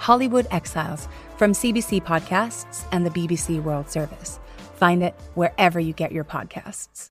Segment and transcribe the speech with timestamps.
[0.00, 4.40] Hollywood Exiles from CBC Podcasts and the BBC World Service.
[4.76, 7.10] Find it wherever you get your podcasts.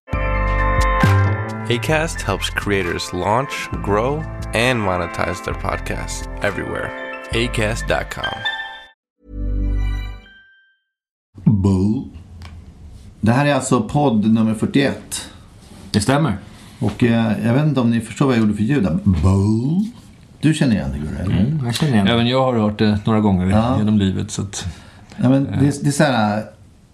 [1.70, 4.24] ACAST helps creators launch, grow,
[4.54, 6.90] and monetize their podcasts everywhere.
[7.32, 8.40] ACAST.com.
[11.46, 12.10] Boo.
[13.22, 15.30] Det här är alltså podd nummer 41.
[15.92, 16.38] Det stämmer.
[16.80, 19.00] Och eh, jag vet inte om ni förstår vad jag gjorde för ljud där.
[20.42, 21.20] Du känner igen det, Gurra?
[21.20, 21.40] eller?
[21.40, 22.12] Mm, jag känner igen det.
[22.12, 23.78] Även jag har hört det några gånger Ja.
[23.78, 24.32] genom livet.
[24.32, 24.66] Så att,
[25.22, 26.44] Ja, men det, det är så här,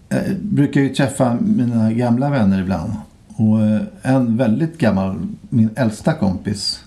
[0.08, 2.92] jag brukar ju träffa mina gamla vänner ibland.
[3.36, 5.16] Och eh, en väldigt gammal,
[5.48, 6.84] min äldsta kompis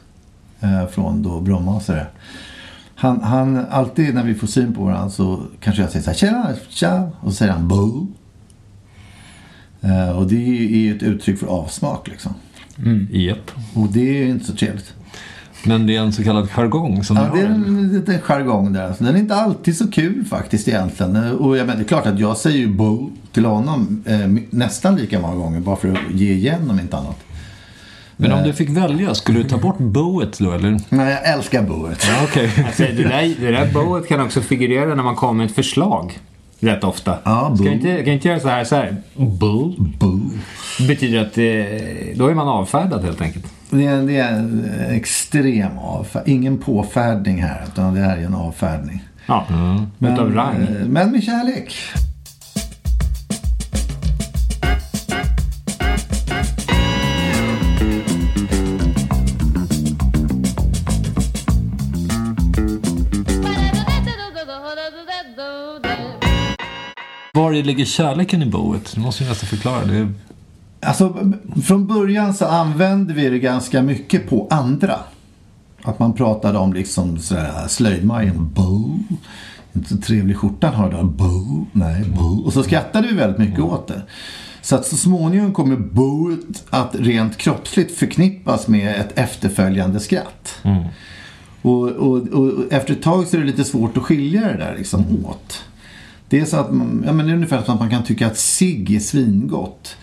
[0.60, 2.10] eh, från då Bromma och sådär.
[2.96, 6.18] Han, han, alltid när vi får syn på varandra så kanske jag säger så här,
[6.18, 8.08] tjena, tja, och så säger han boo.
[9.82, 12.34] Eh, och det är ju ett uttryck för avsmak liksom.
[13.12, 13.52] Japp.
[13.74, 14.94] Och det är ju inte så trevligt.
[15.64, 17.56] Men det är en så kallad jargong som Ja, du det är har.
[17.56, 18.94] en liten jargong där.
[19.00, 21.16] Den är inte alltid så kul faktiskt egentligen.
[21.38, 24.18] Och jag menar, det är klart att jag säger ju boo till honom eh,
[24.50, 27.18] nästan lika många gånger bara för att ge igen om inte annat.
[28.18, 30.80] Men om du fick välja, skulle du ta bort boet då eller?
[30.90, 32.06] Nej, jag älskar booet.
[32.08, 32.52] Ja, okej.
[32.66, 36.20] Alltså, det, där, det där bowet kan också figurera när man kommer med ett förslag.
[36.60, 37.18] Rätt ofta.
[37.24, 38.96] Ja, Ska inte, kan inte göra så här, så här.
[39.16, 39.74] Boo.
[40.00, 40.20] Boo.
[40.80, 43.46] Det betyder att eh, då är man avfärdad helt enkelt.
[43.72, 46.36] Det är, det är en extrem avfärdning.
[46.36, 49.04] Ingen påfärdning här, utan det här är en avfärdning.
[49.26, 49.46] Ja,
[50.00, 50.56] utav rang.
[50.62, 51.76] eh, men med kärlek.
[67.34, 68.92] Var ligger kärleken i boet?
[68.96, 69.86] Du måste ju nästan förklara.
[69.86, 70.14] Det är...
[70.82, 74.96] Alltså, från början så använde vi det ganska mycket på andra.
[75.84, 78.50] Att man pratade om liksom sådär slöjdmajen.
[78.54, 79.00] Bo.
[79.74, 81.04] Inte så trevlig skjortan har du då.
[81.04, 81.66] Bo.
[81.72, 82.42] Nej, bo.
[82.46, 84.02] Och så skrattade vi väldigt mycket åt det.
[84.62, 90.56] Så att så småningom kommer boet att rent kroppsligt förknippas med ett efterföljande skratt.
[91.62, 94.76] Och, och, och efter ett tag så är det lite svårt att skilja det där
[94.78, 95.64] liksom åt.
[96.30, 98.28] Det är så att man, ja, men det är ungefär som att man kan tycka
[98.28, 99.98] att cigg är svingott.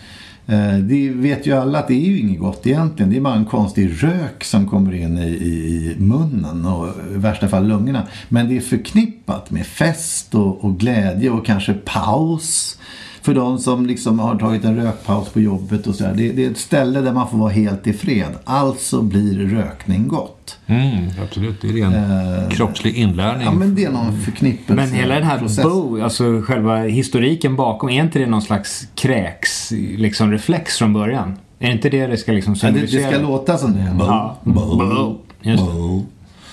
[0.46, 3.10] Eh, det vet ju alla att det är ju inget gott egentligen.
[3.10, 7.18] Det är bara en konstig rök som kommer in i, i, i munnen och i
[7.18, 8.02] värsta fall lungorna.
[8.28, 12.78] Men det är förknippat med fest och, och glädje och kanske paus.
[13.26, 16.14] För de som liksom har tagit en rökpaus på jobbet och sådär.
[16.16, 18.28] Det, det är ett ställe där man får vara helt i fred.
[18.44, 20.58] Alltså blir rökning gott.
[20.66, 23.44] Mm, absolut, det är en kroppslig inlärning.
[23.46, 24.74] Ja men det är någon förknippelse.
[24.74, 25.64] Men hela den här process.
[25.64, 31.36] bo, alltså själva historiken bakom, är inte det någon slags kräks liksom reflex från början?
[31.58, 33.12] Är inte det det ska liksom Ja, det, det symbolisera?
[33.18, 33.94] ska låta som det.
[33.98, 34.36] Bo, Ja.
[34.44, 35.16] bo, Bo.
[35.42, 36.04] Just bo.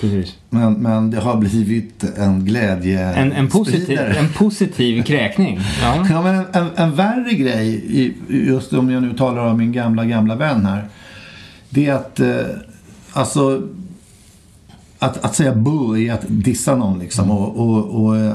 [0.03, 0.35] Precis.
[0.49, 5.59] Men, men det har blivit en glädje En, en, positiv, en positiv kräkning.
[5.81, 6.07] Ja.
[6.09, 7.83] Ja, men en, en, en värre grej,
[8.27, 10.87] just om jag nu talar om min gamla, gamla vän här.
[11.69, 12.39] Det är att, eh,
[13.13, 13.61] alltså,
[14.99, 17.31] att, att säga bu är att dissa någon liksom.
[17.31, 18.33] Och, och, och eh,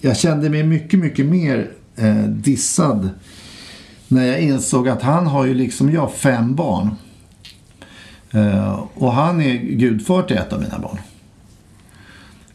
[0.00, 3.10] jag kände mig mycket, mycket mer eh, dissad
[4.08, 6.90] när jag insåg att han har ju liksom jag fem barn.
[8.32, 10.98] Eh, och han är gudfar till ett av mina barn.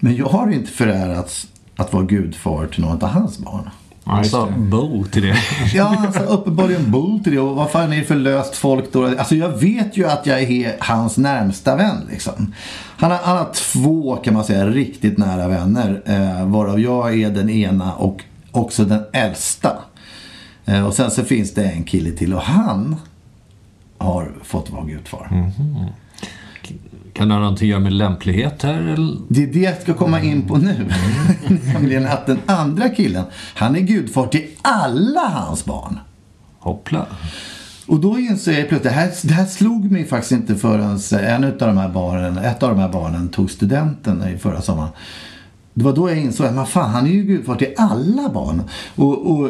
[0.05, 3.69] Men jag har inte förärats att vara gudfar till något av hans barn.
[4.03, 4.61] Ja, just Alltså, det.
[4.61, 5.35] bo till det.
[5.73, 7.39] Ja, alltså uppenbarligen bor till det.
[7.39, 9.05] Och vad fan är det för löst folk då?
[9.05, 12.53] Alltså jag vet ju att jag är hans närmsta vän liksom.
[12.97, 16.01] Han har, han har två kan man säga riktigt nära vänner.
[16.05, 19.77] Eh, varav jag är den ena och också den äldsta.
[20.65, 22.95] Eh, och sen så finns det en kille till och han
[23.97, 25.51] har fått vara gudfar.
[27.15, 28.81] Kan det ha någonting att göra med lämplighet här?
[28.81, 29.17] Eller?
[29.27, 30.85] Det är det jag ska komma in på nu.
[31.73, 33.23] Nämligen att den andra killen,
[33.55, 35.99] han är gudfar till alla hans barn.
[36.59, 37.05] Hoppla.
[37.87, 41.43] Och då inser jag plötsligt, det här, det här slog mig faktiskt inte förrän en
[41.43, 44.89] av de här barnen, ett av de här barnen tog studenten i förra sommaren.
[45.73, 48.61] Det var då jag insåg att man fan, han är ju gudfar till alla barn.
[48.95, 49.49] Och, och,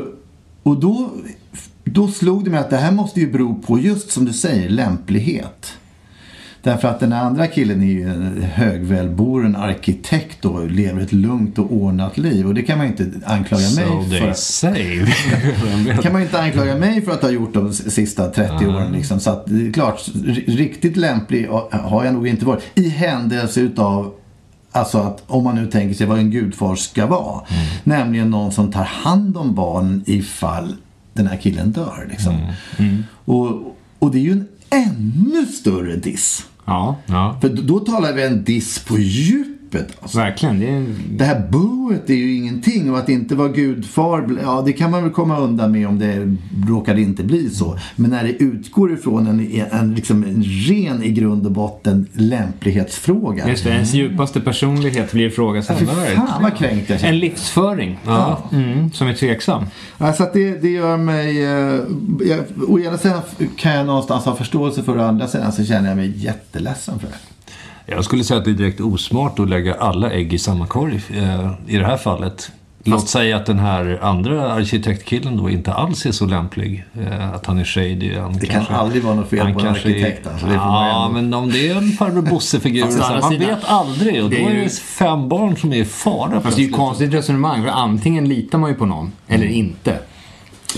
[0.64, 1.12] och då,
[1.84, 4.70] då slog det mig att det här måste ju bero på, just som du säger,
[4.70, 5.74] lämplighet.
[6.66, 11.74] Därför att den andra killen är ju en högvälboren arkitekt och lever ett lugnt och
[11.74, 12.48] ordnat liv.
[12.48, 14.20] Och det kan man ju inte anklaga mig So för.
[14.20, 15.06] they say.
[16.02, 18.92] Kan man ju inte anklaga mig för att ha gjort de sista 30 åren.
[18.92, 19.20] Liksom.
[19.20, 20.02] Så att det är klart,
[20.48, 22.64] riktigt lämplig har jag nog inte varit.
[22.76, 24.14] I händelse utav
[24.72, 27.42] Alltså att om man nu tänker sig vad en gudfar ska vara.
[27.84, 30.76] Nämligen någon som tar hand om barnen ifall
[31.14, 32.08] den här killen dör.
[32.10, 32.40] Liksom.
[33.26, 36.46] Och, och det är ju en ännu större diss.
[36.66, 37.38] Ja, Ja.
[37.42, 38.98] För då, talar vi en diss på
[39.76, 39.98] djupet.
[40.02, 40.18] Alltså.
[40.18, 40.60] verkligen.
[40.60, 44.74] Det är, Det här boet är ju ingenting och att inte vara gudfar, ja det
[44.74, 46.38] kan man väl komma undan med om det
[46.68, 47.78] råkade inte bli så.
[47.96, 53.50] Men när det utgår ifrån en, en, liksom en ren i grund och botten lämplighetsfråga.
[53.50, 55.80] just det, ens djupaste personlighet blir ifrågasatt.
[55.80, 57.14] Fy fan vad kränkt jag känner.
[57.14, 58.50] En livsföring Ja.
[58.52, 59.66] mm, som är tveksam.
[59.98, 61.44] Alltså att det, det gör mig...
[61.44, 61.80] Eh,
[62.30, 63.22] jag, å ena sidan
[63.58, 67.00] kan jag någonstans ha förståelse för det, å andra sidan så känner jag mig jätteledsen
[67.00, 67.35] för det.
[67.86, 71.02] Jag skulle säga att det är direkt osmart att lägga alla ägg i samma korg
[71.14, 72.52] eh, i det här fallet.
[72.88, 76.84] Låt säga att den här andra arkitektkillen då inte alls är så lämplig.
[77.00, 78.16] Eh, att han är shady.
[78.18, 80.26] Han Det kan aldrig vara något fel han på en kanske arkitekt.
[80.28, 82.82] Är, Alltså, ja, ändå- men om det är en farbror Bosse-figur.
[82.86, 84.24] Fast man sidan- vet aldrig.
[84.24, 86.64] Och då det är ju- det fem barn som är i fara Fast det är
[86.66, 87.64] ju ett konstigt resonemang.
[87.64, 90.00] För antingen litar man ju på någon eller inte.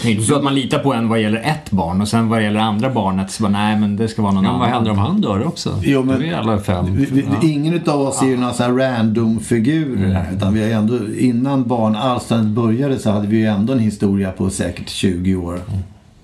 [0.02, 2.30] Det är inte så att man litar på en vad gäller ett barn och sen
[2.30, 4.60] vad gäller andra barnet så bara, nej men det ska vara någon Ja, annan.
[4.62, 5.80] vad händer om han dör också?
[5.84, 6.96] Jo, men- Då är alla fem.
[6.96, 7.48] Vi, vi, Ja.
[7.50, 10.32] Ingen av oss är ju några så här random figurer här.
[10.34, 14.50] Utan vi har ändå, innan barnalstrandet började så hade vi ju ändå en historia på
[14.50, 15.60] säkert 20 år.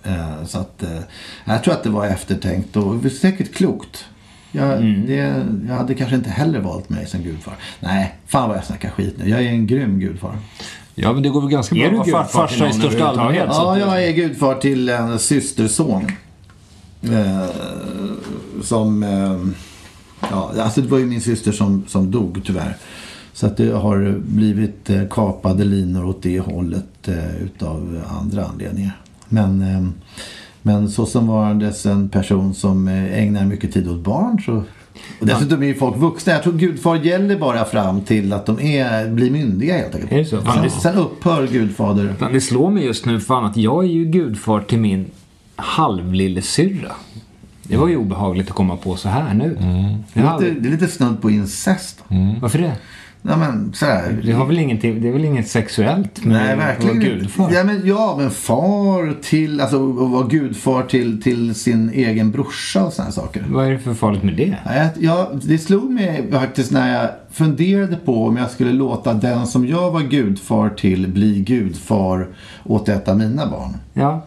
[0.03, 0.89] Eh, så att, eh,
[1.45, 4.05] jag tror att det var eftertänkt och det var säkert klokt.
[4.51, 7.53] Jag, det, jag hade kanske inte heller valt mig som gudfar.
[7.79, 9.29] Nej, fan vad jag snackar skit nu.
[9.29, 10.35] Jag är en grym gudfar.
[10.95, 13.53] Ja, men det går väl ganska bra att vara till farsa i största allmänhet.
[13.53, 16.07] så Ja, jag är gudfar till en systerson.
[17.01, 17.45] Eh,
[18.61, 19.03] som...
[19.03, 19.39] Eh,
[20.31, 22.77] ja, alltså det var ju min syster som, som dog tyvärr.
[23.33, 28.97] Så att det har blivit eh, kapade linor åt det hållet eh, utav andra anledningar.
[29.29, 29.89] Men, eh,
[30.61, 34.63] men så som varandes en person som eh, ägnar mycket tid åt barn så
[35.23, 36.33] och dessutom är ju folk vuxna.
[36.33, 40.11] Jag tror gudfar gäller bara fram till att de är, blir myndiga helt enkelt.
[40.11, 40.41] Är det så?
[40.41, 42.13] Fan, Sen, det- sen upphör gudfader.
[42.19, 45.05] Fan, Det slår mig just nu fan att jag är ju gudfar till min
[45.55, 46.91] halvlillesyrra.
[47.63, 49.57] Det var ju obehagligt att komma på så här nu.
[50.13, 52.03] Det Jag är, lite, det är lite snudd på incest.
[52.41, 52.75] Varför det?
[53.25, 54.21] Nej men sådär.
[54.23, 57.17] Det, har väl ingenting, det är väl inget sexuellt med Nej, att verkligen vara inte.
[57.19, 57.51] gudfar?
[57.53, 62.83] Ja men, ja, men far till, alltså att vara gudfar till, till sin egen brorsa
[62.83, 63.45] och sådana saker.
[63.49, 64.57] Vad är det för farligt med det?
[64.99, 69.67] Ja, det slog mig faktiskt när jag funderade på om jag skulle låta den som
[69.67, 72.27] jag var gudfar till bli gudfar
[72.63, 73.77] åt ett av mina barn.
[73.93, 74.25] Ja,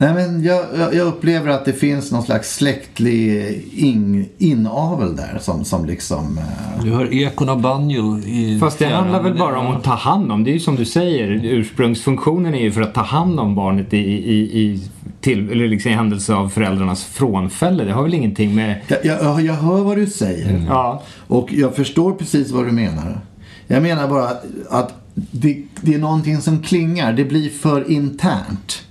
[0.00, 0.64] Nej men jag,
[0.94, 3.42] jag upplever att det finns någon slags släktlig
[3.74, 6.38] in, inavel där som, som liksom...
[6.38, 9.94] eh, Du hör ekon av banjo i fast det handlar väl bara om att ta
[9.94, 10.44] hand om.
[10.44, 13.94] Det är ju som du säger, ursprungsfunktionen är ju för att ta hand om barnet
[13.94, 14.82] i, i, i,
[15.20, 17.84] till, eller liksom i händelse av föräldrarnas frånfälle.
[17.84, 18.80] Det har väl ingenting med...
[18.88, 20.64] Jag, jag, jag hör vad du säger.
[20.68, 23.20] Ja, Och jag förstår precis vad du menar.
[23.66, 24.28] Jag menar bara
[24.70, 27.12] att det, det är någonting som klingar.
[27.12, 28.82] Det blir för internt.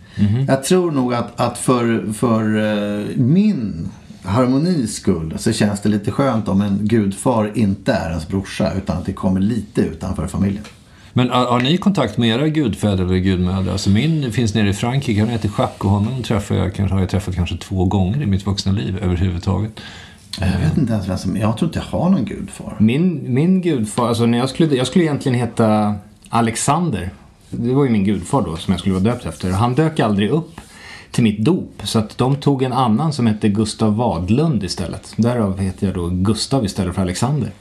[0.47, 3.89] Jag tror nog att, att för, för eh, min
[4.23, 8.97] harmonis skull så känns det lite skönt om en gudfar inte är ens brorsa utan
[8.97, 10.63] att det kommer lite utanför familjen.
[11.13, 13.71] Men har, har ni kontakt med era gudfäder eller gudmödrar?
[13.71, 17.01] Alltså min finns nere i Frankrike, han heter Jacques och honom träffar jag, kanske, har
[17.01, 19.79] jag träffat kanske två gånger i mitt vuxna liv överhuvudtaget.
[20.39, 21.37] Jag vet inte ens vem som...
[21.37, 22.75] Jag tror inte jag har någon gudfar.
[22.79, 25.95] min, min gudfar, alltså när jag skulle, jag skulle egentligen heta
[26.29, 27.09] Alexander.
[27.49, 29.51] Det var ju min gudfar då som jag skulle vara döpt efter.
[29.51, 30.61] Han dök aldrig upp
[31.11, 31.81] till mitt dop.
[31.83, 35.13] Så att de tog en annan som hette Gustav Wadlund istället.
[35.15, 37.51] Därav heter jag då Gustav istället för Alexander.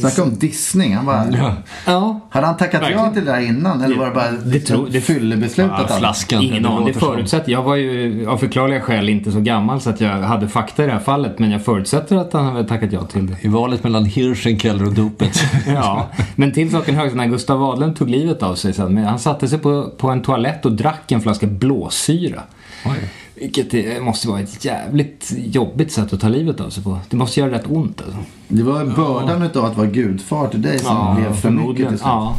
[0.00, 0.94] Snacka om dissning.
[0.96, 1.26] Han bara...
[1.38, 1.54] Ja.
[1.86, 3.82] Ja, Hade han tackat ja till det där innan?
[3.82, 5.72] Eller var det bara Det tror- det- fyllebeslutet?
[5.78, 6.42] Ja, att- flaskan.
[6.42, 6.94] Ingen det aning.
[6.94, 7.52] Förutsätter.
[7.52, 10.86] Jag var ju av förklarliga skäl inte så gammal så att jag hade fakta i
[10.86, 11.38] det här fallet.
[11.38, 13.36] Men jag förutsätter att han hade tackat ja till det.
[13.40, 15.40] I valet mellan Hirschenkeller och dopet.
[15.66, 19.48] Ja, men till saken hör, när Gustav Wadlund tog livet av sig sen, han satte
[19.48, 22.42] sig på, på en toalett och drack en flaska blåsyra.
[22.86, 22.98] Oj.
[23.42, 26.98] Vilket är, måste vara ett jävligt jobbigt sätt att ta livet av sig på.
[27.10, 28.18] Det måste göra rätt ont alltså.
[28.48, 32.00] Det var bördan av att vara gudfar till dig som blev för mycket till slut.
[32.04, 32.36] Ja.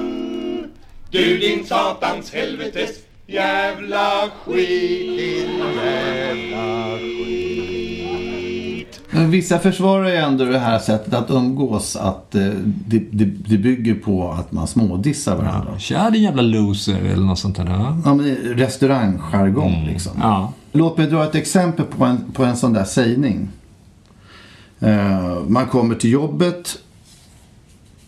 [1.11, 2.91] Du din satans helvetes
[3.27, 7.38] jävla skit Din jävla skit
[9.29, 11.97] Vissa försvarar ju ändå det här sättet att umgås.
[11.97, 15.79] Att eh, det, det, det bygger på att man smådissar varandra.
[15.79, 17.67] Tja din jävla loser eller något sånt där.
[17.67, 17.99] Ja.
[18.05, 20.13] Ja, men restaurangjargong liksom.
[20.21, 20.53] ja.
[20.73, 23.49] Låt mig dra ett exempel på en, på en sån där sägning.
[24.81, 26.79] Eh, man kommer till jobbet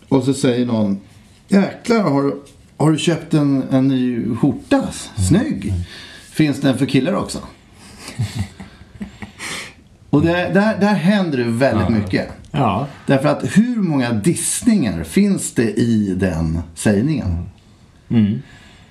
[0.09, 0.99] och så säger någon
[1.47, 2.41] Jäklar, har, du-
[2.77, 4.81] har du köpt en, en ny skjorta?
[5.29, 5.73] Snygg!
[6.31, 7.39] Finns den för killar också?
[10.11, 12.29] och det, där, där händer det väldigt mycket.
[12.51, 12.87] ja.
[13.05, 17.49] Därför att hur många dissningar finns det i den sägningen?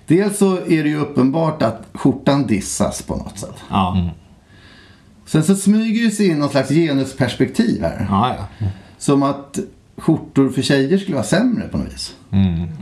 [0.06, 3.56] Dels så är det ju uppenbart att skjortan dissas på något sätt.
[3.70, 4.10] Ja.
[5.26, 8.06] Sen så smyger det sig in någon slags genusperspektiv här.
[8.10, 8.66] Ja, ja.
[8.98, 9.58] Som att
[10.00, 12.14] skjortor för tjejer skulle vara sämre på något vis.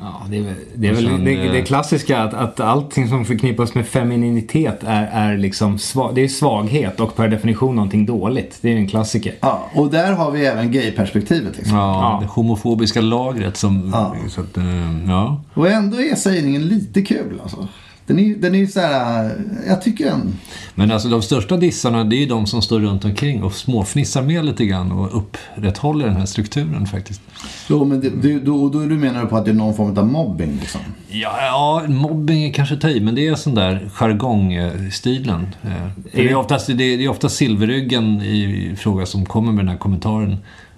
[0.01, 3.25] Ja, det är väl, det, är väl sen, det, det klassiska att, att allting som
[3.25, 8.59] förknippas med femininitet är, är liksom svag, det är svaghet och per definition någonting dåligt.
[8.61, 9.35] Det är ju en klassiker.
[9.41, 11.77] Ja, och där har vi även gayperspektivet liksom.
[11.77, 12.19] Ja, Ja.
[12.23, 13.91] det homofobiska lagret som...
[13.93, 14.17] Ja.
[14.29, 14.65] Så att, eh,
[15.09, 15.41] ja.
[15.55, 17.69] Och ändå är sägningen lite kul alltså.
[18.09, 19.37] Den är, den är så här,
[19.69, 20.39] jag tycker den.
[20.75, 24.23] Men alltså de största dissarna det är ju de som står runt omkring och småfnissar
[24.23, 27.21] med lite grann och upprätthåller den här strukturen faktiskt.
[27.69, 29.99] Jo, men det, det, då, då du menar du på att det är någon form
[29.99, 30.81] av mobbing liksom.
[31.09, 35.47] Ja, ja mobbing är kanske ta men det är sån där jargongstilen.
[35.65, 35.71] Eh,
[36.13, 39.69] Det är oftast, det är, det är oftast silverryggen i fråga som kommer med den
[39.69, 40.33] här kommentaren.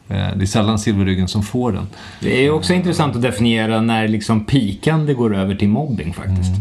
[0.09, 1.87] Eh, Det är sällan silverryggen som får den.
[2.21, 6.53] Det är ju också intressant att definiera när liksom pikande går över till mobbing faktiskt.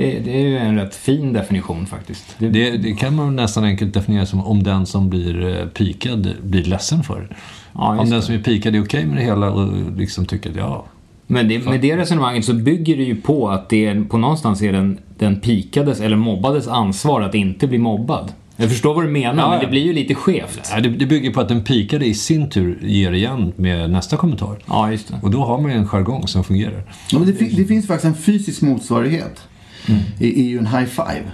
[0.00, 2.34] Det, det är ju en rätt fin definition faktiskt.
[2.38, 6.28] Det, Det, det kan man nästan enkelt definiera som om den som blir eh, pikad
[6.42, 7.36] blir ledsen för.
[7.74, 8.22] Ja, om den det.
[8.22, 10.84] som är pikad är okej med det hela och liksom tycker att ja,
[11.26, 14.62] Men det, med det resonemanget så bygger det ju på att det är, på någonstans
[14.62, 18.32] är den, den pikades eller mobbades ansvar att inte bli mobbad.
[18.56, 20.70] Jag förstår vad du menar, Ja, men det blir ju lite skevt.
[20.72, 24.16] Ja, det, det bygger på att den pikade i sin tur ger igen med nästa
[24.16, 24.56] kommentar.
[24.66, 25.14] Ja, just det.
[25.22, 26.82] Och då har man ju en jargong som fungerar.
[27.12, 29.42] Ja, men det, fi- det finns faktiskt en fysisk motsvarighet.
[30.18, 31.24] Det är ju en high five.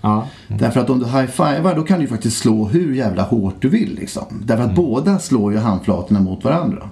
[0.00, 0.28] Ja.
[0.48, 3.68] Därför att om du high-fivar då kan du ju faktiskt slå hur jävla hårt du
[3.68, 3.94] vill.
[3.94, 4.42] Liksom.
[4.44, 6.90] Därför att båda slår ju handflatorna mot varandra.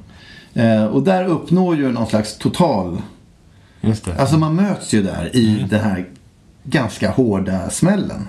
[0.55, 3.03] Eh, och där uppnår ju någon slags total...
[3.81, 4.15] Just det.
[4.21, 6.09] Alltså man möts ju där i den här
[6.65, 8.21] ganska hårda smällen.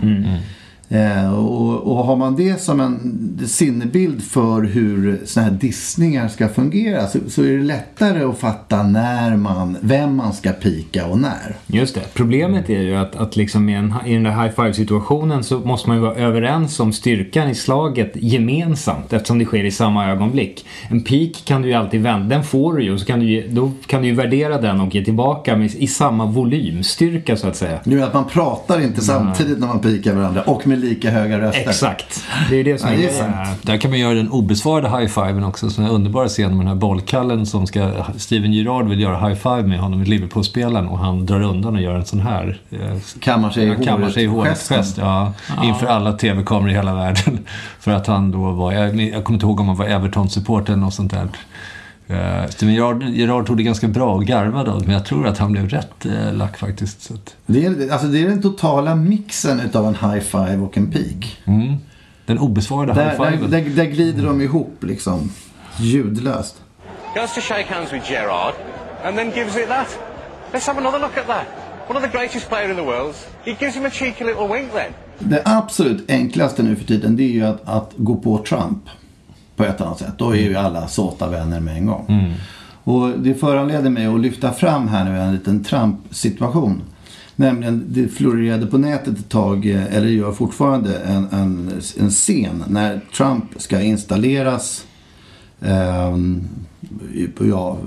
[0.93, 6.49] Eh, och, och har man det som en sinnebild för hur såna här dissningar ska
[6.49, 11.19] fungera så, så är det lättare att fatta när man, vem man ska pika och
[11.19, 11.55] när.
[11.67, 12.01] Just det.
[12.13, 15.59] Problemet är ju att, att liksom i, en, i den där high five situationen så
[15.59, 20.11] måste man ju vara överens om styrkan i slaget gemensamt eftersom det sker i samma
[20.11, 20.65] ögonblick.
[20.89, 23.25] En pik kan du ju alltid vända, den får du ju och så kan du,
[23.25, 27.47] ge- då kan du ju värdera den och ge tillbaka med, i samma volymstyrka så
[27.47, 27.79] att säga.
[27.83, 31.61] Nu att man pratar inte samtidigt när man pikar varandra och med lika höga röster.
[31.69, 32.23] Exakt.
[32.49, 33.33] Det är det som Ja, är det är grejen.
[33.45, 33.59] sant.
[33.61, 35.69] Där kan man göra den obesvarade high-fiven också.
[35.69, 37.91] Så den här underbara scenen med den här bollkallen som ska...
[38.17, 42.05] Steven Gerrard vill göra high-five med honom, Liverpool-spelaren, och han drar undan och gör en
[42.05, 42.59] sån här.
[42.71, 45.33] eh, Kammar sig i Ja, kammar sig i håret gest, ja,
[45.63, 47.39] Inför alla tv-kameror i hela världen.
[47.79, 50.83] För att han då var, jag, jag kommer inte ihåg om han var Everton-supporter eller
[50.83, 51.27] något sånt där.
[52.11, 55.51] Uh, Steven Gerrard, Gerrard tog det ganska bra och garvade men jag tror att han
[55.51, 57.01] blev rätt uh, lack faktiskt.
[57.01, 60.77] Så att, Det är, alltså det är den totala mixen utav en high five och
[60.77, 61.37] en peak.
[61.45, 61.75] mm,
[62.25, 63.51] den obesvarade Där, där, high-fiven.
[63.51, 65.31] där, där glider de ihop liksom.
[65.79, 66.61] Ljudlöst.
[67.15, 68.53] goes to shake hands with Gerard,
[69.05, 69.99] and then gives it that.
[70.53, 71.45] Let's have another look at that.
[71.89, 73.15] One of the greatest players in the world.
[73.43, 74.91] He gives him a cheeky little wink then.
[75.19, 78.79] Det absolut enklaste nu för tiden det är ju att, att gå på Trump.
[79.55, 80.13] På ett annat sätt.
[80.17, 82.05] Då är ju alla såta vänner med en gång.
[82.83, 86.81] Och det föranleder mig att lyfta fram här nu en liten Trump-situation.
[87.35, 92.63] Nämligen, det florerade på nätet ett tag, eh, eller gör fortfarande, en, en, en scen
[92.67, 94.85] när Trump ska installeras
[97.35, 97.77] på ja,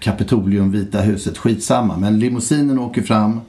[0.00, 1.96] Kapitolium, Vita huset, skitsamma.
[1.96, 3.40] Men limousinen åker fram.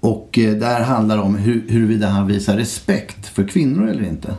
[0.00, 4.34] Och eh, där handlar det om hur, huruvida han visar respekt för kvinnor eller inte.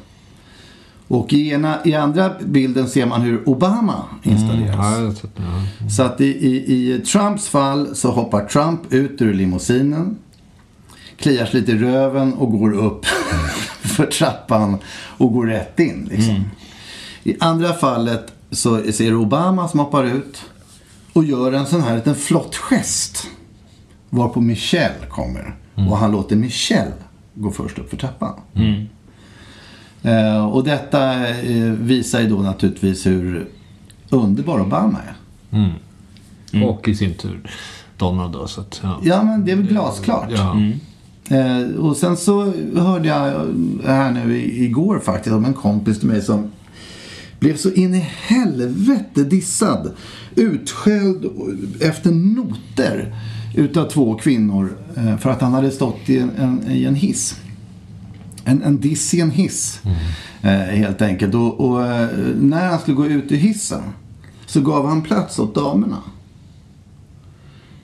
[1.09, 4.99] Och i, ena, i andra bilden ser man hur Obama installeras.
[4.99, 5.89] Ja, sett det, ja.
[5.89, 10.17] Så att i, i, i Trumps fall så hoppar Trump ut ur limousinen.
[11.17, 13.05] Kliar sig lite i röven och går upp
[13.81, 14.77] för trappan
[15.17, 16.07] och går rätt in.
[16.11, 16.43] Liksom.
[17.23, 20.41] I andra fallet så ser Obama som hoppar ut.
[21.13, 23.27] och gör en sån här liten flott gest.
[24.09, 25.55] Varpå Michelle kommer.
[25.89, 26.93] Och han låter Michelle
[27.33, 28.33] gå först upp för trappan.
[28.53, 28.61] Eh,
[30.51, 33.47] och detta eh, visar ju då naturligtvis hur
[34.09, 35.15] underbar Obama är.
[36.63, 37.41] Och i sin tur
[37.97, 38.47] Donald då.
[38.47, 38.99] Så att, ja.
[39.03, 40.29] Ja, men det är väl glasklart.
[40.29, 40.55] Ja.
[41.37, 43.47] Eh, och sen så hörde jag
[43.85, 46.51] här nu igår faktiskt om en kompis till mig som
[47.39, 49.91] blev så in i helvete dissad.
[50.35, 51.25] Utskälld
[51.81, 53.15] efter noter
[53.55, 57.41] utav två kvinnor eh, för att han hade stått i en, en, i en hiss.
[58.49, 59.81] En, en diss i en hiss.
[60.41, 61.35] Eh, helt enkelt.
[61.35, 63.81] Och, och eh, när han skulle gå ut ur hissen
[64.45, 65.97] så gav han plats åt damerna.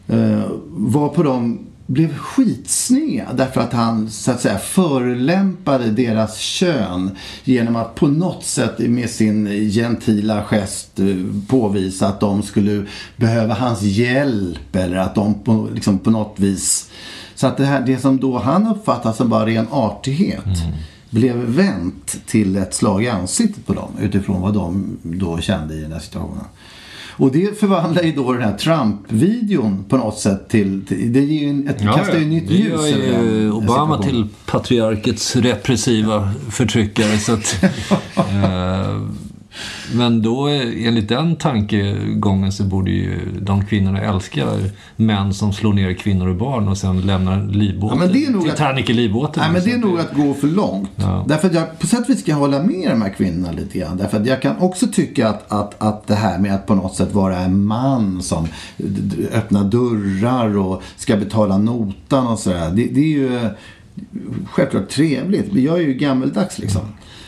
[0.08, 7.12] Eh, var på de blev skitsneda därför att han så att säga förolämpade deras kön
[7.44, 11.06] genom att på något sätt med sin gentila gest eh,
[11.48, 12.86] påvisa att de skulle
[13.18, 16.90] behöva hans hjälp eller att de på, liksom på något vis
[17.36, 20.46] så att det här det som då han uppfattade som bara ren artighet
[21.10, 25.82] blev vänt till ett slag i ansiktet på dem utifrån vad de då kände i
[25.82, 26.44] den här situationen.
[27.18, 31.54] Och det förvandlar ju då den här Trump-videon på något sätt till, till det ger
[31.54, 36.32] ju ett, kastar ju nytt det ljus gör över den- ju Obama till patriarkets repressiva
[36.50, 37.18] förtryckare.
[37.18, 37.64] Så att,
[38.16, 39.02] eh,
[39.94, 44.46] men då, enligt den tankegången, så borde ju de kvinnorna älska
[44.96, 47.98] män som slår ner kvinnor och barn och sen lämnar livbåten.
[48.00, 49.44] Ja, men det är nog att- Titanic i livbåten.
[49.44, 50.90] Nej, men det är nog att gå för långt.
[50.96, 51.26] Ja.
[51.28, 53.98] Därför att jag på sätt och vis ska hålla med de här kvinnorna lite grann.
[53.98, 56.96] Därför att jag kan också tycka att, att, att det här med att på något
[56.96, 58.48] sätt vara en man som
[59.34, 62.72] öppnar dörrar och ska betala notan och sådär.
[62.74, 63.50] Det, det är ju
[64.52, 65.54] självklart trevligt.
[65.54, 66.82] Men Jag är ju gammeldags liksom.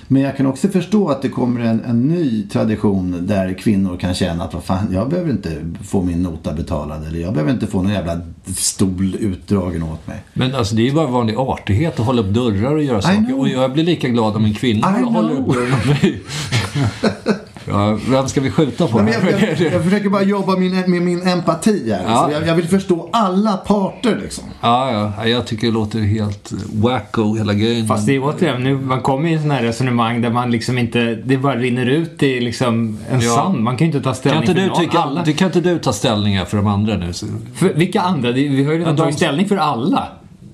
[0.08, 4.14] Men jag kan också förstå att det kommer en, en ny tradition där kvinnor kan
[4.14, 5.52] känna att vad fan, jag behöver inte
[5.84, 7.08] få min nota betalad.
[7.08, 8.22] Eller jag behöver inte få någon jävla
[8.56, 10.24] stol utdragen åt mig.
[10.34, 13.18] Men alltså det är ju bara vanlig artighet att hålla upp dörrar och göra saker.
[13.18, 13.40] know.
[13.40, 15.56] Och jag blir lika glad om en kvinna I håller upp know.
[15.56, 16.22] dörren åt mig.
[17.66, 19.02] Ja, vem ska vi skjuta på?
[19.02, 22.04] Nej, men jag, jag, jag försöker bara jobba min, med min empati här.
[22.08, 22.32] Ja.
[22.32, 24.44] Jag, jag vill förstå alla parter liksom.
[24.62, 27.88] Ja, ja, jag tycker det låter helt wacko hela grejen.
[27.88, 31.16] Fast det är återigen, nu, man kommer i sån här resonemang där man liksom inte,
[31.16, 33.36] det bara rinner ut i liksom en Ja.
[33.36, 33.60] sand.
[33.64, 34.80] Man kan ju inte ta kan ställning inte, för du någon.
[34.80, 35.24] tycka, alla.
[35.24, 37.14] du, kan inte du ta ställningar för de andra nu?
[37.14, 37.26] Så.
[37.56, 38.32] För vilka andra?
[38.32, 40.08] Vi har ju redan Ja, tagit ställning för alla.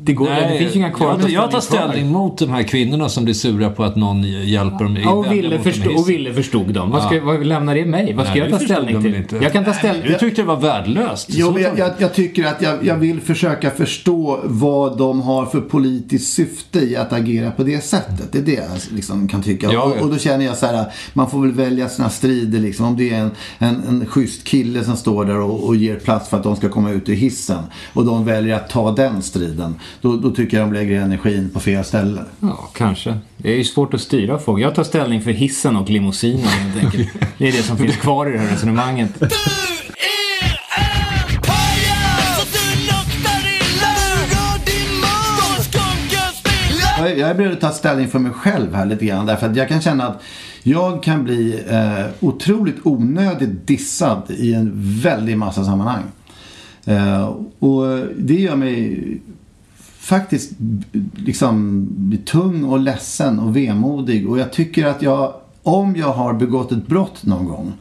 [0.06, 3.10] Det, går, det finns ju inga kvar ta jag tar ställning mot de här kvinnorna
[3.10, 4.98] som blir sura på att någon hjälper dem.
[5.04, 5.86] Ja, och Ville, hiss.
[5.98, 6.92] och Ville förstod dem.
[6.92, 8.14] Vad, ska, vad lämnar det mig?
[8.14, 9.16] Vad ska Nej, jag ta förstod ställning till?
[9.16, 9.36] inte.
[9.36, 10.08] Jag kan ta ställning...
[10.08, 11.28] Du tyckte det var värdelöst.
[11.32, 15.62] Jo, jag, jag, jag tycker att jag, jag vill försöka förstå vad de har för
[15.62, 18.32] politiskt syfte i att agera på det sättet.
[18.32, 19.72] Det är det jag liksom kan tycka.
[19.72, 20.04] Ja, och, ja.
[20.04, 22.86] och då känner jag så här, man får väl välja sina strider liksom.
[22.86, 26.30] Om det är en, en, en schysst kille som står där och, och ger plats
[26.30, 27.64] för att de ska komma ut ur hissen
[27.94, 29.76] och de väljer att ta den striden.
[30.02, 32.22] Då, då tycker jag de lägger energin på fel ställe.
[32.40, 33.18] Ja, kanske.
[33.38, 34.64] Det är ju svårt att styra folk.
[34.64, 37.10] Jag tar ställning för hissen och limousinen helt enkelt.
[37.38, 39.12] Det är det som finns kvar i det här resonemanget.
[47.00, 49.26] Jag är beredd att ta ställning för mig själv här lite grann.
[49.26, 50.22] Därför att jag kan känna att
[50.64, 56.04] jag kan bli eh, otroligt onödigt dissad i en väldig massa sammanhang.
[56.86, 57.24] Eh,
[57.60, 59.00] och det gör mig
[60.04, 60.52] faktiskt
[61.16, 64.30] liksom tung och ledsen och vemodig.
[64.30, 67.74] Och jag tycker att jag, om jag har begått ett brott någon gång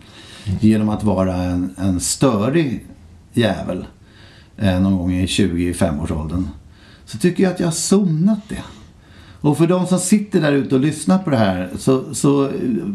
[0.61, 2.87] genom att vara en, en störig
[3.33, 3.85] jävel
[4.57, 6.49] eh, någon gång i 25-årsåldern
[7.05, 8.63] så tycker jag att jag har sonat det.
[9.41, 12.51] Och för de som sitter där ute och lyssnar på det här så, så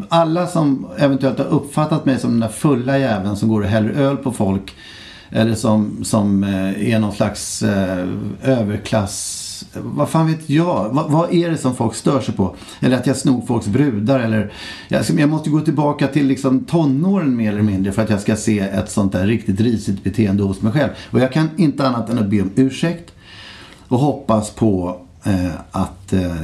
[0.10, 3.90] alla som eventuellt har uppfattat mig som den där fulla jäveln som går och häller
[3.90, 4.76] öl på folk
[5.30, 8.08] eller som, som eh, är någon slags eh,
[8.44, 10.90] överklass vad fan vet jag?
[10.90, 12.56] Vad, vad är det som folk stör sig på?
[12.80, 14.54] Eller att jag snor folks brudar eller
[14.88, 18.36] jag, jag måste gå tillbaka till liksom tonåren mer eller mindre för att jag ska
[18.36, 20.90] se ett sånt där riktigt risigt beteende hos mig själv.
[21.12, 23.12] Och jag kan inte annat än att be om ursäkt
[23.88, 25.02] och hoppas på
[25.72, 26.36] att eh,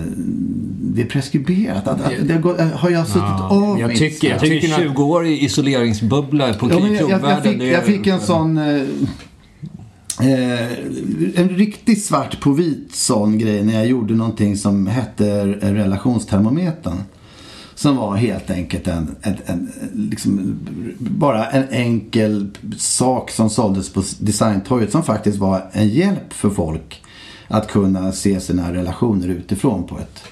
[0.82, 1.88] det är preskriberat.
[1.88, 4.52] Att, att det har, gått- har jag suttit av jag tycker- jag straff?
[4.52, 8.08] Jag tycker 20 år i isoleringsbubbla på Ja, men jag, jag, jag, fick, jag fick
[8.08, 8.58] en sån...
[8.58, 8.82] Eh,
[10.20, 10.72] eh,
[11.36, 16.98] en riktigt svart på vit sån grej när jag gjorde någonting som hette relationstermometern.
[17.76, 20.56] Som var helt enkelt en, en, en liksom,
[20.98, 27.03] bara en enkel sak som såldes på designtorget som faktiskt var en hjälp för folk
[27.54, 30.24] att kunna se sina relationer utifrån på ett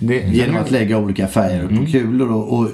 [0.00, 2.70] Det, Genom att lägga olika färger på kulor och, och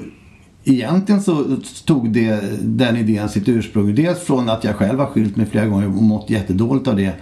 [0.65, 3.95] egentligen så tog det, den idén sitt ursprung.
[3.95, 7.13] Dels från att jag själv har skilt mig flera gånger och mått jättedåligt av det.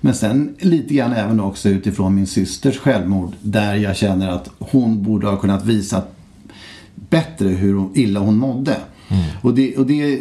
[0.00, 3.32] Men sen lite grann även också utifrån min systers självmord.
[3.40, 6.02] Där jag känner att hon borde ha kunnat visa
[6.94, 8.76] bättre hur illa hon mådde.
[9.42, 10.20] Och det, och det,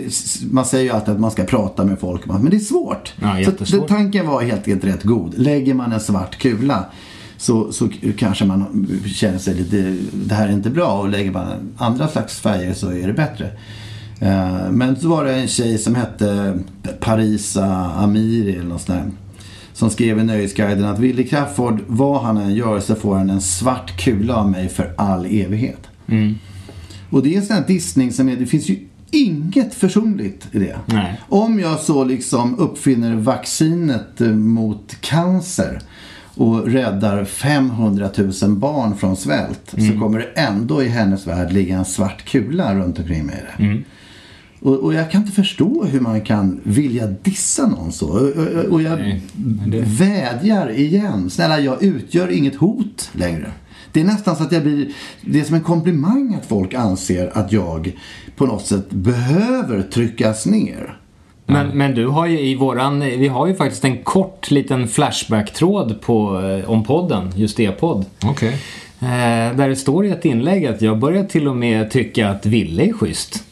[0.52, 3.14] man säger ju alltid att man ska prata med folk, men det är svårt.
[3.22, 5.38] Ja, så det, tanken var helt enkelt rätt god.
[5.38, 6.86] Lägger man en svart kula
[7.38, 11.00] så, så kanske man känner sig lite, det här är inte bra.
[11.00, 13.46] Och lägger man andra slags färger så är det bättre.
[14.20, 16.60] Eh, Men så var det en tjej som hette
[17.00, 19.12] Parisa Amiri eller något sånt där.
[19.74, 23.42] Som skrev i Nöjesguiden att Willy Crafoord, vad han än gör så får han en
[23.42, 25.88] svart kula av mig för all evighet.
[27.12, 28.78] Och det är en sån här dissning som är, det finns ju
[29.12, 30.78] inget försonligt i det.
[30.86, 31.22] Nej.
[31.30, 35.80] Om jag så liksom uppfinner vaccinet eh, mot cancer
[36.36, 38.10] och räddar 500
[38.42, 39.62] 000 barn från svält
[39.94, 43.44] så kommer det ändå i hennes värld ligga en svart kula runt omkring mig.
[43.58, 43.84] där.
[44.60, 48.08] Och, och jag kan inte förstå hur man kan vilja dissa någon så.
[48.10, 49.22] Och, och, och jag Nej,
[49.68, 51.30] det- vädjar igen.
[51.30, 53.52] Snälla, jag utgör inget hot längre.
[53.92, 54.88] Det är nästan så att jag blir...
[55.22, 57.92] Det är som en komplimang att folk anser att jag
[58.36, 60.98] på något sätt behöver tryckas ner.
[61.46, 66.02] Men, men du har ju i våran, vi har ju faktiskt en kort liten flashback-tråd
[66.02, 68.06] på, eh, om podden, just det podd.
[68.26, 68.58] Okej.
[69.00, 72.46] Eh, där det står i ett inlägg att jag börjar till och med tycka att
[72.46, 73.44] Ville är schysst.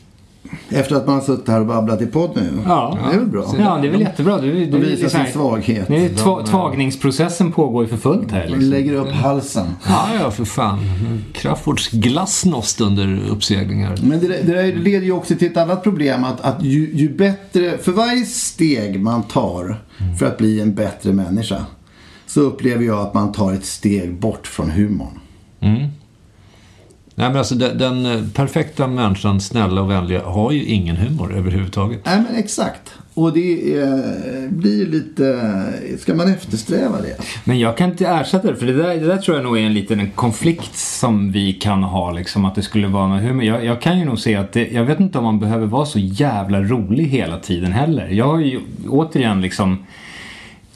[0.70, 2.62] Efter att man har suttit här och babblat i podden ju.
[2.66, 2.98] Ja.
[3.10, 3.56] Det är väl bra.
[3.60, 4.38] Ja, det är väl jättebra.
[4.38, 5.90] Du, du, Och visar sin svaghet.
[5.90, 8.48] Nu tva, tvagningsprocessen pågår ju för fullt här.
[8.48, 8.70] Liksom.
[8.70, 9.68] lägger upp halsen.
[9.88, 10.80] Ja, ja, för fan.
[11.34, 13.96] Kraffords glasnost under uppseglingar.
[14.04, 16.24] Men det, det leder ju också till ett annat problem.
[16.24, 19.78] Att, att ju, ju bättre, för varje steg man tar
[20.20, 21.66] för att bli en bättre människa.
[22.28, 25.20] Så upplever jag att man tar ett steg bort från humorn.
[27.20, 31.38] Nej, men alltså den, den eh, perfekta människan, snälla och vänliga, har ju ingen humor
[31.38, 32.00] överhuvudtaget.
[32.06, 32.94] Nej men exakt.
[33.14, 35.66] Och det eh, blir lite,
[36.00, 37.18] ska man eftersträva det?
[37.44, 39.62] Men jag kan inte ersätta det, för det där, det där tror jag nog är
[39.62, 43.44] en liten konflikt som vi kan ha, liksom att det skulle vara något humor.
[43.44, 45.86] Jag, jag kan ju nog se att det, jag vet inte om man behöver vara
[45.86, 48.08] så jävla rolig hela tiden heller.
[48.08, 49.86] Jag har ju återigen liksom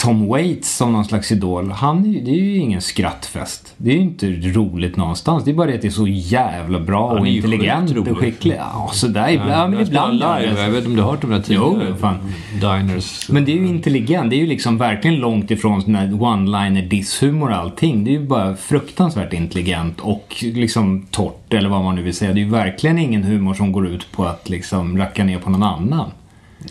[0.04, 1.72] Tom Waits som någon slags idol.
[1.72, 3.74] Han det är ju ingen skrattfest.
[3.78, 5.44] Det är ju inte roligt någonstans.
[5.44, 8.56] Det är bara det att det är så jävla bra och intelligent och skicklig.
[8.58, 9.52] Ja, sådär ibland.
[9.52, 10.62] Ja, men ibland live.
[10.62, 12.18] Jag vet inte om du har hört de där Jo, tidigare fan.
[12.62, 13.30] diners.
[13.30, 14.30] Men det är ju intelligent.
[14.30, 18.04] Det är ju liksom verkligen långt ifrån sån här one-liner disshumor och allting.
[18.04, 22.34] Det är ju bara fruktansvärt intelligent och liksom torrt eller vad man nu vill säga.
[22.34, 25.50] Det är ju verkligen ingen humor som går ut på att liksom racka ner på
[25.50, 26.10] någon annan.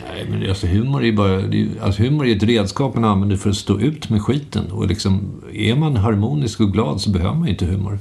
[0.09, 1.42] Nej, men alltså humor är bara...
[1.87, 4.70] Alltså humor är ett redskap man använder för att stå ut med skiten.
[4.70, 7.98] Och liksom, är man harmonisk och glad så behöver man inte humor.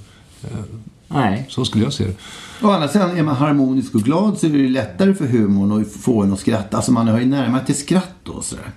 [1.07, 1.45] Nej.
[1.49, 2.13] Så skulle jag se det.
[2.61, 5.91] Å andra sidan, är man harmonisk och glad så är det lättare för humorn att
[5.91, 6.77] få en att skratta.
[6.77, 8.41] Alltså man har ju närmare till skratt då.
[8.41, 8.71] Sådär.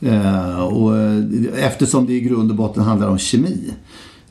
[0.00, 1.24] Eh, och, eh,
[1.64, 3.72] eftersom det i grund och botten handlar om kemi.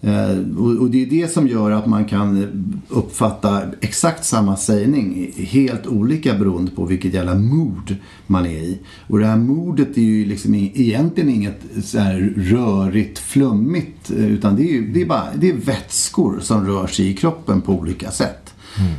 [0.04, 2.48] Eh, och, det är det som gör att man kan
[2.90, 7.96] uppfatta exakt samma sägning helt olika beroende på vilket jävla mood
[8.28, 8.80] man är i.
[9.08, 14.12] Och det här modet är ju liksom egentligen inget så här rörigt, flummigt.
[14.12, 17.14] Eh, utan det är, ju, det är bara det är vätskor som rör sig i
[17.14, 18.41] kroppen på olika sätt.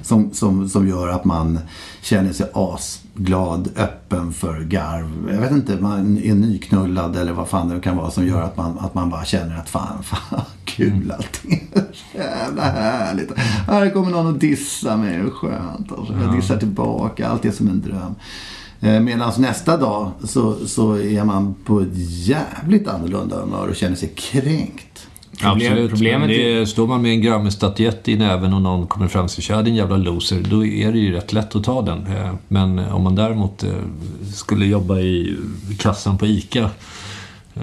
[0.02, 1.58] Som, som, som gör att man
[2.02, 5.30] känner sig asglad, öppen för garv.
[5.32, 8.56] Jag vet inte, man är nyknullad eller vad fan det kan vara som gör att
[8.56, 11.70] man, att man bara känner att fan, fan kul allting.
[12.14, 13.38] Jävla härligt.
[13.66, 15.92] Här kommer någon och dissar mig, och skönt.
[15.92, 16.14] Alltså.
[16.22, 18.14] Jag dissar tillbaka, allt är som en dröm.
[19.04, 21.94] Medan nästa dag så, så är man på ett
[22.26, 25.08] jävligt annorlunda humör och känner sig kränkt.
[25.40, 25.90] Problem- Absolut.
[25.90, 29.30] problemet det, är- Står man med en Grammy-statyett i näven och någon kommer fram och
[29.30, 32.06] säger “Tja din jävla loser”, då är det ju rätt lätt att ta den.
[32.06, 33.70] Eh, Men om man däremot eh,
[34.34, 35.36] skulle jobba i
[35.78, 36.70] kassan på ICA
[37.54, 37.62] eh,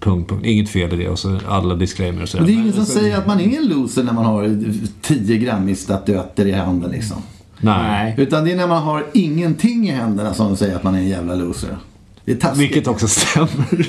[0.00, 0.46] Punkt, punkt.
[0.46, 2.44] Inget fel i det och så alla disclaimers och sådär.
[2.44, 4.62] Men det är ingen som säger att man är en loser när man har
[5.02, 7.16] 10 Grammy-statyetter i handen liksom.
[7.60, 8.14] Nej.
[8.18, 11.08] Utan det är när man har ingenting i händerna som säger att man är en
[11.08, 11.76] jävla loser.
[12.24, 12.60] Det är taskigt.
[12.62, 13.48] Vilket också stämmer.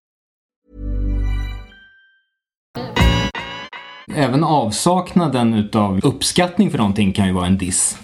[4.15, 7.99] Även avsaknaden utav uppskattning för någonting kan ju vara en diss.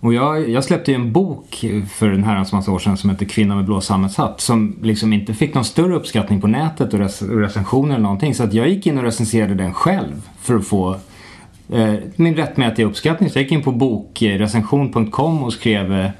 [0.00, 3.26] Och jag, jag släppte ju en bok för en herrans massa år sedan som heter
[3.26, 7.30] Kvinna med blå sammetshatt som liksom inte fick någon större uppskattning på nätet och, rec-
[7.30, 8.34] och recensioner eller någonting.
[8.34, 10.96] Så att jag gick in och recenserade den själv för att få
[11.72, 13.30] eh, min rättmätiga uppskattning.
[13.30, 16.10] Så jag gick in på bokrecension.com och skrev eh,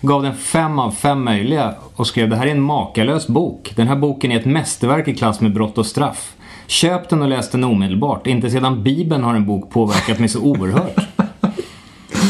[0.00, 3.72] gav den fem av fem möjliga och skrev det här är en makalös bok.
[3.76, 6.35] Den här boken är ett mästerverk i klass med brott och straff.
[6.66, 8.26] Köp den och läs den omedelbart.
[8.26, 10.96] Inte sedan Bibeln har en bok påverkat mig så oerhört.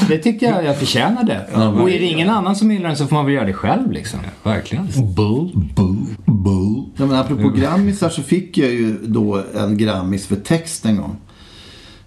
[0.09, 1.46] Det tycker jag jag förtjänade.
[1.55, 3.92] och är det ingen annan som gillar den så får man väl göra det själv
[3.92, 4.20] liksom.
[4.42, 4.88] Verkligen.
[4.96, 5.51] Boo,
[6.25, 6.85] boo.
[6.96, 11.16] Ja, men apropå grammisar så fick jag ju då en grammis för text en gång.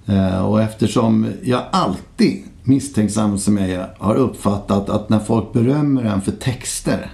[0.05, 6.03] Eh, och eftersom jag alltid, misstänksam som jag är, har uppfattat att när folk berömmer
[6.03, 7.09] en för texter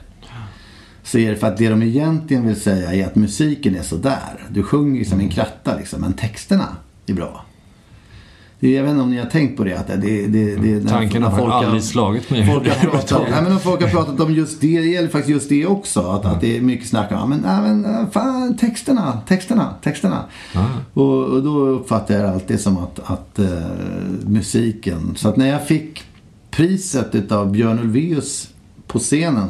[1.05, 4.47] så är det för att det de egentligen vill säga är att musiken är sådär.
[4.49, 6.67] Du sjunger ju som en kratta liksom, men texterna
[7.05, 7.45] är bra.
[8.59, 9.73] Jag vet inte om ni har tänkt på det.
[9.79, 12.45] Att det, det, det, det Tanken har folk aldrig slagit mig.
[12.45, 15.49] Folk har pratat, nej, men folk har pratat om just det, det gäller faktiskt just
[15.49, 16.01] det också.
[16.01, 20.25] Att, att det är mycket snack om, men, nej, men fan, texterna, texterna, texterna.
[20.93, 23.47] Och, och då uppfattar jag alltid som att, att eh,
[24.25, 25.13] musiken.
[25.15, 26.03] Så att när jag fick
[26.51, 28.49] priset utav Björn Ulvaeus
[28.87, 29.47] på scenen.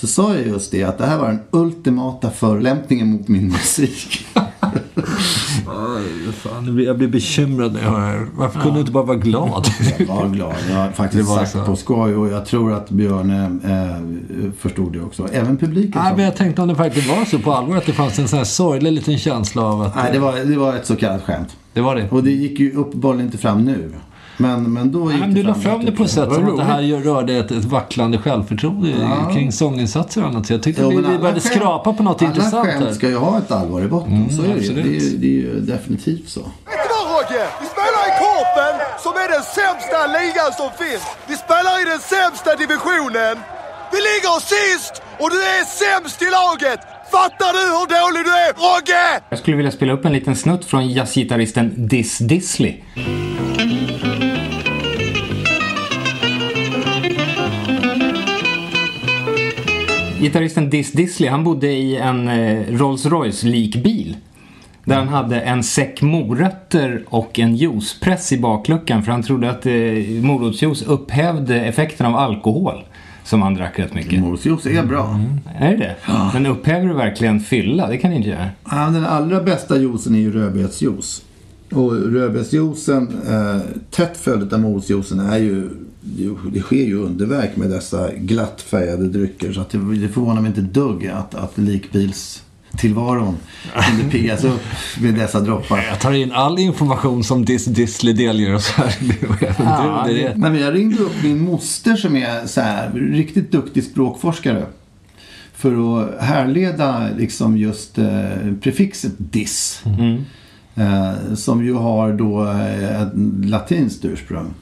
[0.00, 4.26] Så sa jag just det, att det här var den ultimata förolämpningen mot min musik.
[6.32, 8.26] Fan, jag blir- bekymrad när jag hör det här.
[8.36, 9.66] Varför kunde du inte bara vara glad?
[9.98, 10.54] Jag var glad.
[10.70, 11.64] Jag har faktiskt Det var sagt så.
[11.64, 13.30] på skoj och jag tror att Björn
[13.64, 15.28] eh, förstod det också.
[15.32, 16.02] Även publiken.
[16.04, 18.28] Nej, men jag tänkte om det faktiskt var så på allvar att det fanns en
[18.28, 19.96] sån här sorglig liten känsla av att...
[19.96, 21.56] Nej, det var, det var ett så kallat skämt.
[21.72, 22.08] det var det.
[22.10, 23.90] Och det gick ju uppenbarligen inte fram nu.
[24.40, 25.84] Men, men då gick Nej, men du la fram.
[25.84, 29.30] det på ett sätt som att det här rörde ett, ett vacklande självförtroende Ja.
[29.34, 30.46] kring sånginsatser och annat.
[30.46, 32.92] Så jag tyckte Jo, vi, alla började skämt- skrapa på något alla intressant här.
[32.92, 34.12] ska ju ha ett allvar i botten.
[34.16, 34.84] Mm, så är det absolut.
[34.84, 36.40] Det är, ju- det är ju definitivt så.
[36.40, 37.44] Rogge?
[37.62, 38.74] Vi spelar i Korpen
[39.04, 41.04] som är den sämsta ligan som finns.
[41.30, 43.34] Vi spelar i den sämsta divisionen.
[43.92, 46.80] Vi ligger sist och du är sämst i laget.
[47.16, 49.20] Fattar du hur dålig du är Rogge?
[49.30, 52.74] Jag skulle vilja spela upp en liten snutt från jazzgitarristen Diss Disley.
[60.20, 64.16] Gitarristen Diss Disley, han bodde i en eh, Rolls Royce-likbil.
[64.84, 69.66] Där han hade en säck morötter och en juicepress i bakluckan för han trodde att
[69.66, 69.72] eh,
[70.22, 72.84] morotsjuice upphävde effekten av alkohol.
[73.24, 74.20] Som han drack rätt mycket.
[74.20, 75.20] Morotsjuice är bra.
[75.58, 75.96] Är det det?
[76.32, 77.88] Men upphäver det verkligen fylla?
[77.88, 78.50] Det kan det inte göra.
[78.70, 81.22] Ja, den allra bästa juicen är ju rödbetsjuice.
[81.72, 85.70] Och rödbetsjuicen, eh, tätt följd av morotsjuicen, är ju,
[86.52, 89.52] det sker ju underverk med dessa glatt färgade drycker.
[89.52, 93.36] Så att det, det förvånar mig inte ett dugg att, att likbilstillvaron
[93.88, 94.60] kunde piggas upp
[95.00, 95.84] med dessa droppar.
[95.90, 98.94] Jag tar in all information som Dis Disley delger oss här.
[99.58, 100.34] Ja, du, det är...
[100.36, 104.66] Nej, men jag ringde upp min moster som är så här, riktigt duktig språkforskare.
[105.54, 108.06] För att härleda liksom just eh,
[108.60, 109.82] prefixet dis.
[110.74, 113.12] Eh, som ju har då eh, ett
[113.44, 114.54] latinskt ursprung.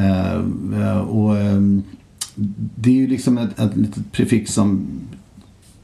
[0.00, 1.60] Eh, och eh,
[2.74, 4.86] det är ju liksom ett, ett litet prefix som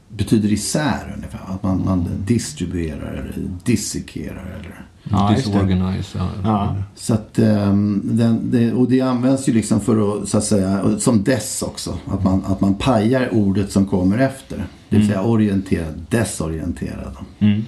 [0.09, 1.39] betyder isär ungefär.
[1.47, 5.33] Att man, man distribuerar eller dissekerar eller Ja.
[5.35, 6.21] Disorganized.
[6.43, 6.75] Ja.
[6.95, 10.99] Så att, ehm, den, det, och det används ju liksom för att, så att säga,
[10.99, 11.97] som dess också.
[12.05, 14.67] Att man, att man pajar ordet som kommer efter.
[14.89, 17.15] Det vill säga orienterad, desorienterad.
[17.39, 17.61] Mm.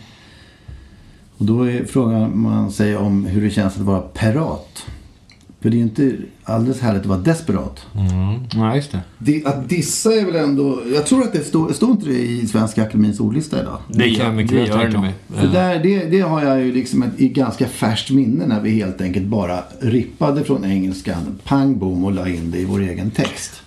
[1.38, 4.86] Och då är frågan man sig om hur det känns att vara perat.
[5.62, 7.86] För det är ju inte alldeles härligt att vara desperat.
[8.54, 9.00] Ja, just det.
[9.18, 12.48] Det, att dissa är väl ändå, jag tror att det står, står inte det i
[12.48, 13.78] Svenska Akademins ordlista idag?
[13.88, 15.14] Det kan jag mycket väl tänka mig.
[15.28, 18.72] För där, det, det har jag ju liksom ett, i ganska färskt minne när vi
[18.72, 23.12] helt enkelt bara rippade från engelskan, pang bom och la in det i vår egen
[23.12, 23.62] text.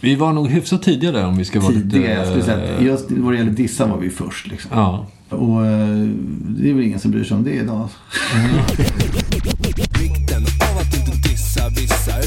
[0.00, 2.42] Vi var nog hyfsat tidiga där om vi ska vara skulle lite...
[2.42, 4.70] säga att just vad det gäller dissa var vi först liksom.
[4.74, 5.06] Ja.
[5.28, 6.08] Och eh,
[6.40, 7.88] det är väl ingen som bryr sig om det idag.
[8.76, 9.24] Vikten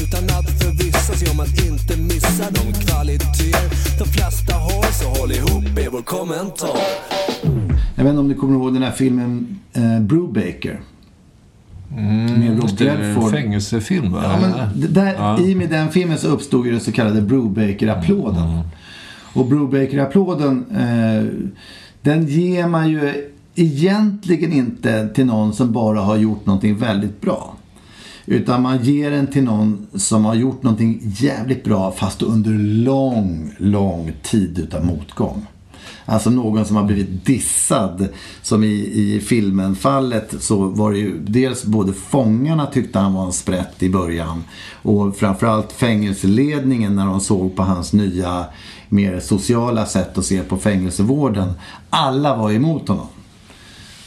[0.04, 5.32] utan att förvissa sig om att inte missa de kvaliteter de flesta har så håll
[5.32, 6.78] ihop i vår kommentar.
[7.94, 10.80] Jag vet inte om du kommer ihåg den här filmen eh, Brubaker.
[12.38, 13.30] med Rob Just det, Redford.
[13.30, 14.20] fängelsefilm va?
[14.24, 15.40] Ja, men där, Ja.
[15.40, 18.60] I och med den filmen så uppstod ju den så kallade Brubaker-applåden.
[19.32, 21.48] Och Brubaker-applåden, eh,
[22.02, 27.54] den ger man ju egentligen inte till någon som bara har gjort någonting väldigt bra.
[28.26, 32.52] Utan man ger den till någon som har gjort någonting jävligt bra fast under
[32.84, 35.46] lång, lång tid utav motgång.
[36.06, 38.08] Alltså någon som har blivit dissad.
[38.42, 43.32] Som i, i filmen-fallet så var det ju dels både fångarna tyckte han var en
[43.32, 44.44] sprätt i början.
[44.82, 48.44] Och framförallt fängelseledningen när de såg på hans nya
[48.88, 51.52] mer sociala sätt att se på fängelsevården.
[51.90, 53.06] Alla var emot honom.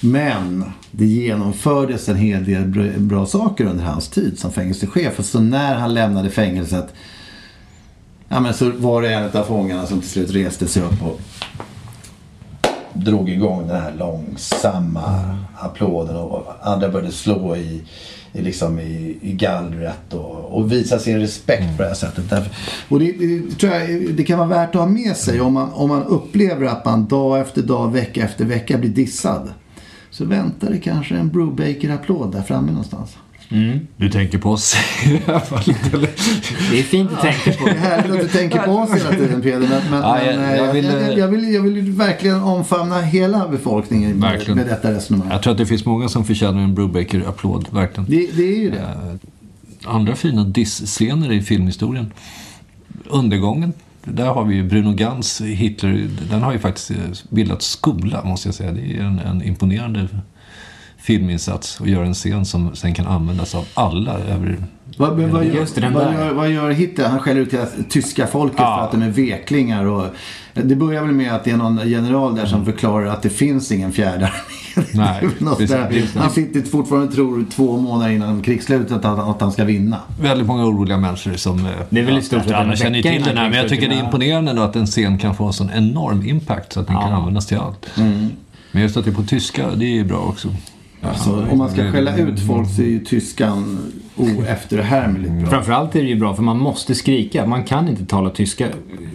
[0.02, 5.20] Men det genomfördes en hel del bra, saker under hans tid som fängelsechef.
[5.20, 6.94] Och så när han lämnade fängelset
[8.30, 11.20] ja, men så var det en av fångarna som till slut reste sig upp och
[12.94, 17.84] drog igång den här långsamma applåden och andra började slå i,
[18.34, 22.30] i, liksom i, i gallret och, och visa sin respekt på det här sättet.
[22.30, 22.52] Därför,
[22.90, 25.74] och det, det, tror jag, det kan vara värt att ha med sig om man,
[25.74, 29.50] om man upplever att man dag efter dag, vecka efter vecka blir dissad.
[30.18, 33.18] Så väntar det kanske en Brubaker-applåd där framme någonstans.
[33.98, 34.76] Du tänker på oss
[35.06, 36.10] i det här fallet, eller?
[36.72, 37.66] Det är fint att tänka på.
[37.66, 39.60] Det är härligt att du tänker på oss hela tiden Peder.
[39.60, 42.42] Men, men, Ja, jag- men, eh, jag jag, vill, jag, eh, vill, jag vill verkligen
[42.42, 45.30] omfamna hela befolkningen med, med detta resonemang.
[45.32, 48.10] Jag tror att det finns många som förtjänar en Brubaker-applåd, verkligen.
[48.10, 48.86] Det, det är ju det.
[49.86, 52.12] Andra fina diss-scener i filmhistorien.
[53.10, 53.74] Undergången.
[54.14, 56.10] Där har vi ju Bruno Gans Hitler.
[56.30, 56.98] Den har ju faktiskt eh,
[57.30, 58.72] bildat skola, måste jag säga.
[58.72, 60.08] Det är en, en imponerande
[60.98, 64.58] filminsats och göra en scen som sen kan användas av alla över...
[64.98, 67.08] Vad, men vad, gör, Just det, den vad, gör, vad gör Hitler?
[67.08, 69.86] Han skäller ut hela tyska folket för att de är veklingar.
[69.86, 70.06] Och,
[70.54, 73.72] det börjar väl med att det är någon general där som förklarar att det finns
[73.72, 74.88] ingen fjärde armé.
[74.94, 76.16] Nej, precis, precis.
[76.16, 79.98] Han sitter fortfarande tror två månader innan krigsslutet att han, att han ska vinna.
[80.22, 81.68] Väldigt många oroliga människor som...
[81.90, 83.96] Det är väl i stort sett alla känner till den här, men jag tycker det
[83.96, 86.96] är imponerande då att en scen kan få en sån enorm impact så att den
[86.96, 87.88] kan användas till allt.
[88.72, 90.48] Men just att det är på tyska, det är ju bra också.
[91.02, 95.50] Alltså, om man ska skälla ut folk så är ju tyskan oefterhärmligt bra.
[95.50, 97.46] Framförallt är det ju bra för man måste skrika.
[97.46, 98.68] Man kan inte tala tyska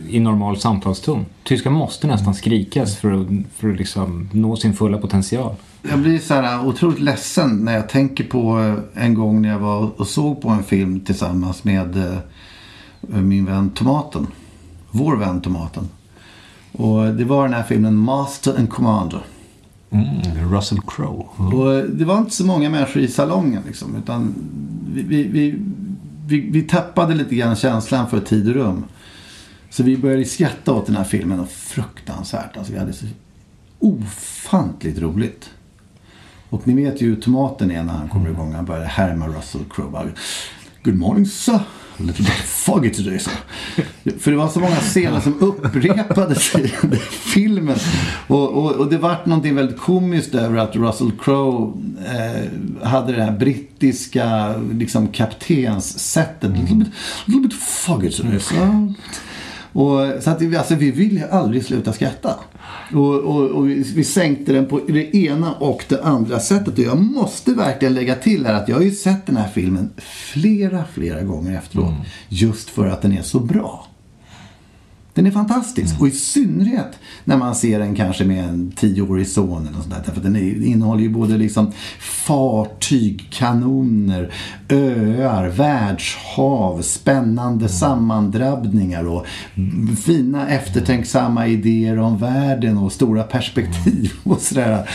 [0.09, 1.27] i normal samtalston.
[1.45, 5.55] Tyska måste nästan skrikas för att, för att liksom nå sin fulla potential.
[5.91, 9.59] Jag blir så här otroligt ledsen när jag tänker på eh, en gång när jag
[9.59, 12.19] var och såg på en film tillsammans med eh,
[13.21, 14.27] min vän Tomaten.
[14.91, 15.89] Vår vän Tomaten.
[16.73, 19.21] Och det var den här filmen Master and Commander.
[19.93, 21.25] Mm, Russell Crowe.
[21.37, 23.97] Och eh, det var inte så många människor i salongen liksom.
[23.97, 24.35] Utan
[24.95, 25.59] vi, vi, vi,
[26.27, 28.85] vi, vi tappade lite grann känslan för tid och rum.
[29.71, 32.57] Så vi började skratta åt den här filmen och fruktansvärt.
[32.57, 33.07] Alltså vi hade så
[33.79, 35.51] ofantligt roligt.
[36.49, 38.53] Och ni vet ju hur tomaten är när han kommer igång.
[38.53, 40.13] Han börjar härma Russell Crowe.
[40.85, 41.61] Good morning sir.
[41.99, 43.19] A little bit foggy today.
[44.19, 46.69] För det var så många scener som upprepades i
[47.11, 47.77] filmen.
[48.27, 51.73] Och, och, och det vart någonting väldigt komiskt över att Russell Crowe
[52.07, 56.45] eh, hade det här brittiska liksom kaptenssättet.
[56.45, 56.61] Mm.
[56.61, 56.89] little bit,
[57.27, 58.41] little bit foggy today.
[59.73, 62.35] Och, så att vi, alltså, vi ville aldrig sluta skratta.
[62.93, 66.79] Och, och, och vi, vi sänkte den på det ena och det andra sättet.
[66.79, 69.91] Och jag måste verkligen lägga till här att jag har ju sett den här filmen
[70.33, 71.95] flera, flera gånger efteråt.
[72.29, 73.87] Just för att den är så bra.
[75.15, 76.01] Den är fantastisk.
[76.01, 79.95] Och i synnerhet när man ser den kanske med en tioårig son eller något sånt
[79.95, 80.03] där.
[80.07, 84.33] Därför att den innehåller ju både liksom fartyg, kanoner,
[84.69, 89.27] öar, världshav, spännande sammandrabbningar och
[90.05, 94.91] fina eftertänksamma idéer om världen och stora perspektiv och sådär.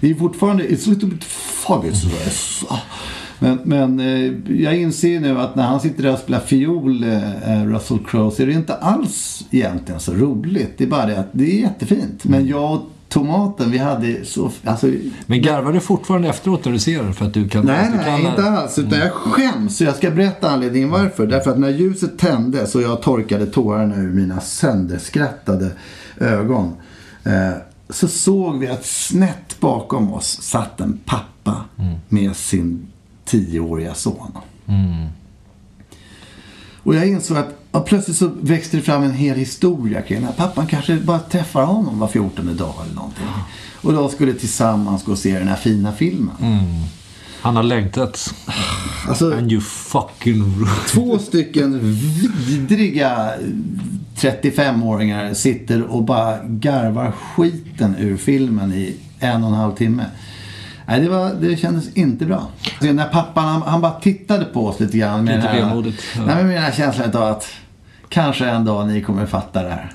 [0.00, 1.92] Det är fortfarande, it's a little bit foggy.
[3.42, 7.64] Men, men eh, jag inser nu att när han sitter där och spelar fiol, eh,
[7.66, 10.78] Russell Crowe, så är det inte alls egentligen så roligt.
[10.78, 12.24] Det är bara det att det är jättefint.
[12.24, 14.50] Men jag och tomaten, vi hade så...
[14.64, 14.86] Alltså,
[15.26, 17.14] Men garvar du fortfarande efteråt när du ser den?
[17.14, 17.64] För att du kan...
[17.66, 18.78] Nej, du nej, kan- inte alls.
[18.78, 19.76] Utan jag skäms.
[19.76, 21.26] Så jag ska berätta anledningen varför.
[21.26, 25.70] Därför att när ljuset tändes och jag torkade tårarna ur mina sönderskrattade
[26.20, 26.72] ögon.
[27.24, 27.52] Eh,
[27.90, 31.64] så såg vi att snett bakom oss satt en pappa
[32.08, 32.86] med sin
[33.24, 34.38] tioåriga son.
[36.82, 40.28] Och jag insåg att ja, plötsligt så växte det fram en hel historia kring den
[40.28, 43.26] här pappan kanske bara träffar honom var 14 dag eller någonting.
[43.82, 46.34] Och då skulle tillsammans gå och se den här fina filmen.
[47.40, 48.34] Han har längtat.
[49.08, 50.66] Alltså, And you fucking...
[50.88, 51.80] Två stycken
[52.46, 53.32] vidriga
[54.16, 60.04] 35-åringar sitter och bara garvar skiten ur filmen i en och en halv timme.
[60.92, 62.48] Nej, det, var, det kändes inte bra.
[62.80, 65.60] Så när pappan, han, han bara tittade på oss lite grann med, Lite den här,
[66.16, 66.26] ja.
[66.26, 67.46] nej, med den här känslan av att
[68.08, 69.92] kanske en dag ni kommer fatta det här.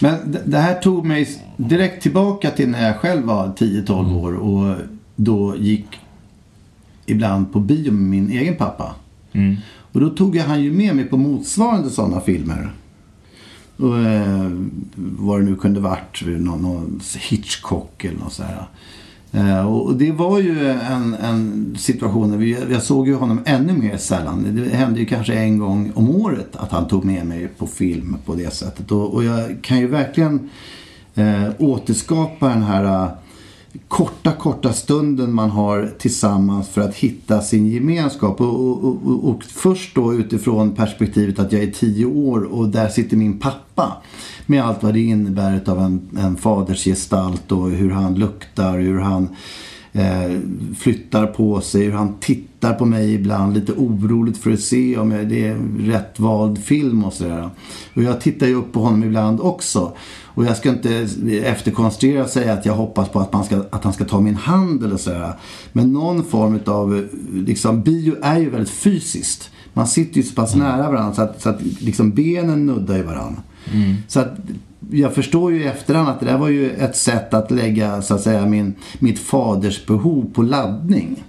[0.00, 4.32] Men det- det här tog mig direkt tillbaka till när jag själv var 10-12 år
[4.34, 4.76] och
[5.16, 5.86] då gick
[7.06, 8.94] ibland på bio med min egen pappa.
[9.92, 12.70] Och då tog jag han ju med mig på motsvarande sådana filmer.
[13.76, 14.50] Och, eh,
[14.96, 18.66] vad det nu kunde varit, någon, någon Hitchcock eller något sådär.
[19.32, 23.72] Eh, och det var ju en, en situation där vi, jag såg ju honom ännu
[23.72, 24.46] mer sällan.
[24.56, 28.16] Det hände ju kanske en gång om året att han tog med mig på film
[28.24, 28.90] på det sättet.
[28.90, 30.50] Och, och jag kan ju verkligen
[31.14, 33.08] eh, återskapa den här eh,
[33.88, 38.40] korta, korta stunden man har tillsammans för att hitta sin gemenskap.
[38.40, 42.88] Och, och, och, och, först då utifrån perspektivet att jag är tio år och där
[42.88, 43.96] sitter min pappa.
[44.46, 49.28] Med allt vad det innebär av en, en fadersgestalt och hur han luktar, hur han
[49.92, 50.38] eh,
[50.78, 55.10] flyttar på sig, hur han tittar på mig ibland lite oroligt för att se om
[55.10, 57.50] det är rätt vald film och sådär.
[57.94, 59.92] Och jag tittar ju upp på honom ibland också.
[60.24, 61.08] Och jag ska inte
[61.44, 64.36] efterkonstruera och säga att jag hoppas på att, man ska, att han ska ta min
[64.36, 65.32] hand eller sådär.
[65.72, 69.50] Men någon form av, liksom bio är ju väldigt fysiskt.
[69.72, 70.66] Man sitter ju så pass mm.
[70.66, 73.42] nära varandra så att, så att liksom benen nuddar ju varandra.
[73.72, 73.94] Mm.
[74.08, 74.38] Så att
[74.90, 78.14] jag förstår ju i efterhand att det där var ju ett sätt att lägga så
[78.14, 81.24] att säga min, mitt faders behov på laddning.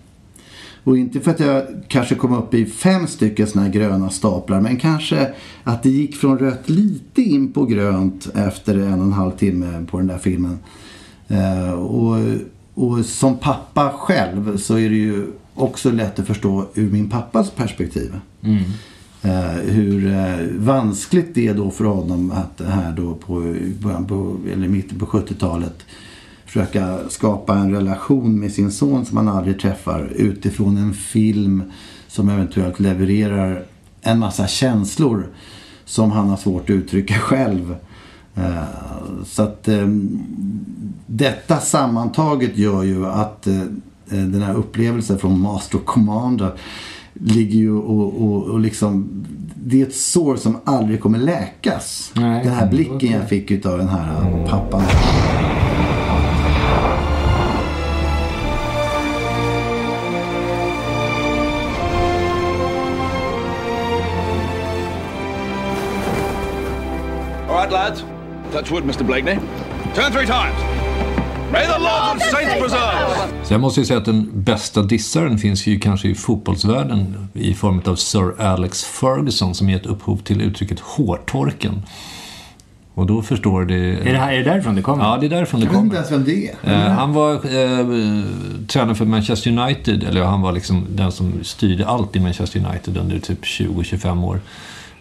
[0.83, 4.61] Och inte för att jag kanske kom upp i fem stycken sådana här gröna staplar
[4.61, 5.33] men kanske
[5.63, 9.85] att det gick från rött lite in på grönt efter en och en halv timme
[9.91, 10.59] på den där filmen.
[11.27, 12.17] Eh, och,
[12.73, 17.51] och som pappa själv så är det ju också lätt att förstå ur min pappas
[17.51, 18.19] perspektiv.
[18.41, 18.63] Mm.
[19.23, 24.37] Eh, hur eh, vanskligt det är då för honom att här då på början på,
[24.53, 25.85] eller mitten på 70-talet
[26.45, 31.63] försöka skapa en relation med sin son som han aldrig träffar utifrån en film
[32.07, 33.65] som eventuellt levererar
[34.01, 35.27] en massa känslor
[35.85, 37.75] som han har svårt att uttrycka själv.
[38.35, 38.63] Eh,
[39.25, 39.87] så att eh,
[41.05, 43.61] detta sammantaget gör ju att eh,
[44.05, 46.51] den här upplevelsen från Master Commander
[47.23, 52.11] ligger ju och, och, och liksom det är ett sår som aldrig kommer läkas.
[52.15, 54.83] Nej, den här blicken jag fick av den här pappan.
[67.61, 68.03] right, lads.
[68.51, 69.35] Touch wood, Mr Blakeney.
[69.93, 70.90] Turn three times.
[71.51, 73.43] May the Lord of Saints preserve!
[73.43, 77.53] Så jag måste ju säga att den bästa dissaren finns ju kanske i fotbollsvärlden i
[77.53, 81.81] form av Sir Alex Ferguson som gett upphov till uttrycket hårtorken.
[82.93, 83.75] Och då förstår det...
[83.75, 85.03] Är det, här, är det därifrån det kommer?
[85.03, 85.79] Ja, det är därifrån det kommer.
[85.79, 86.87] Jag vet inte ens vem det är.
[86.87, 88.25] Eh, han var eh,
[88.67, 92.97] tränare för Manchester United, eller han var liksom den som styrde allt i Manchester United
[92.97, 94.39] under typ 20-25 år.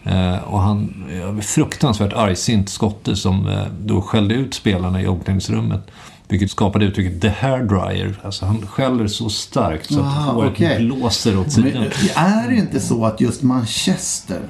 [0.04, 5.90] Eh, och han är fruktansvärt argsint skotte som eh, då skällde ut spelarna i omklädningsrummet.
[6.30, 8.20] Vilket skapade uttrycket the hair dryer.
[8.22, 10.86] Alltså han skäller så starkt så att håret okay.
[10.86, 11.72] blåser åt sidan.
[11.72, 14.40] Men är det inte så att just Manchester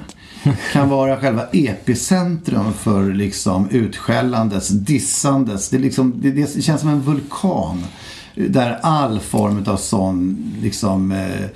[0.73, 5.69] kan vara själva epicentrum för liksom utskällandes, dissandes.
[5.69, 7.85] Det, liksom, det, det känns som en vulkan.
[8.35, 11.47] Där all form av sån liksom eh,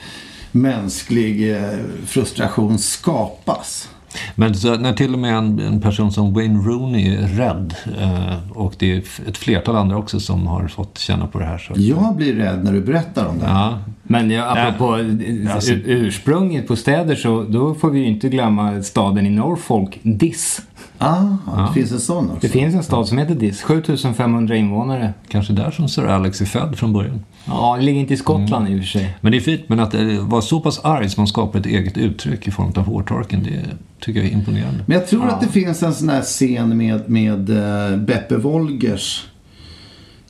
[0.52, 3.90] mänsklig eh, frustration skapas.
[4.36, 8.52] Men så, när till och med en, en, person som Wayne Rooney är rädd eh,
[8.52, 8.98] och det är
[9.28, 11.58] ett flertal andra också som har fått känna på det här.
[11.58, 11.74] Så.
[11.76, 13.46] Jag blir rädd när du berättar om det.
[13.46, 13.80] Ja.
[14.04, 15.00] Men ja, apropå
[15.44, 15.54] ja.
[15.54, 20.62] Alltså, ursprunget på städer så då får vi ju inte glömma staden i Norfolk, Diss.
[20.98, 21.68] Ah, ja.
[21.68, 22.40] det finns en sån också.
[22.42, 25.14] Det finns en stad som heter Diss, 7500 invånare.
[25.28, 27.24] Kanske där som Sir Alex är född från början.
[27.46, 28.74] Ja, det ligger inte i Skottland mm.
[28.74, 29.18] i och för sig.
[29.22, 31.98] Men det är fint, men att vara så pass arg som man skapar ett eget
[31.98, 33.62] uttryck i form av hårtorken, det
[34.00, 34.84] tycker jag är imponerande.
[34.86, 35.32] Men jag tror ja.
[35.32, 39.26] att det finns en sån här scen med, med uh, Beppe Wolgers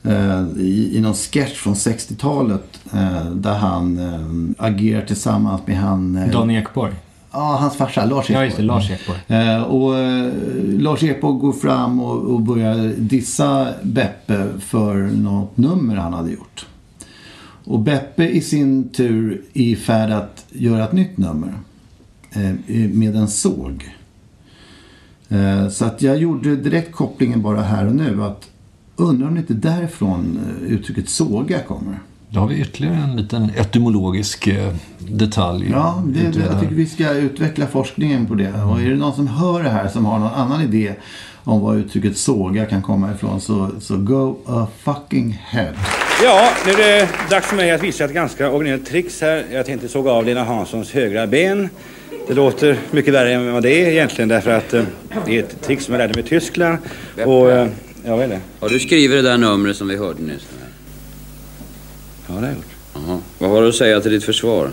[0.06, 6.30] uh, i, i någon sketch från 60-talet uh, där han agerar tillsammans med han...
[6.32, 6.92] Dan Ekborg?
[7.36, 8.38] Ja, hans farsa Lars Ekborg.
[8.38, 8.62] Ja, just det.
[8.62, 9.18] Lars Ekborg.
[9.26, 10.32] Eh, och eh,
[10.78, 16.66] Lars Ekborg går fram och, och börjar dissa Beppe för något nummer han hade gjort.
[17.64, 21.54] Och Beppe i sin tur är i färd att göra ett nytt nummer.
[22.32, 23.92] Eh, med en såg.
[25.70, 28.50] Så att jag gjorde direkt kopplingen bara här och nu att
[28.96, 31.98] undrar om det inte därifrån uttrycket såga kommer.
[32.30, 35.68] Då har vi ytterligare en liten etymologisk eh, detalj.
[35.70, 38.52] Ja, det, det, jag tycker vi ska utveckla forskningen på det.
[38.52, 40.94] Och är det någon som hör det här som har någon annan idé
[41.44, 45.72] om var uttrycket såga kan komma ifrån så, så go a fucking head.
[46.22, 49.44] Ja, nu är det dags för mig att visa ett ganska originellt tricks här.
[49.52, 51.68] Jag tänkte såga av Lena Hanssons högra ben.
[52.28, 54.82] Det låter mycket värre än vad det är egentligen därför att eh,
[55.26, 56.78] det är ett trick som jag lärde mig i Tyskland.
[57.24, 57.68] Och, eh,
[58.04, 58.40] ja, vad är det?
[58.60, 60.46] Har du skrivit det där numret som vi hörde nyss?
[62.40, 62.66] Har jag gjort.
[62.96, 63.18] Aha.
[63.38, 64.70] Vad har du att säga till ditt försvar?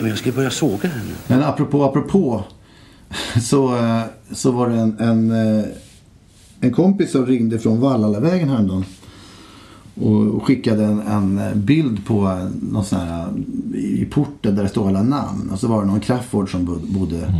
[0.00, 1.14] Men jag ska börja såga här nu.
[1.26, 2.44] Men apropå, apropå.
[3.42, 4.02] så, eh,
[4.32, 5.64] så var det en, en, eh,
[6.60, 8.84] en kompis som ringde från Vallallavägen häromdagen.
[10.00, 13.26] Och skickade en, en bild på någon sån här,
[13.74, 15.50] i porten där det står alla namn.
[15.52, 17.34] Och så var det någon Crafoord som bod- bodde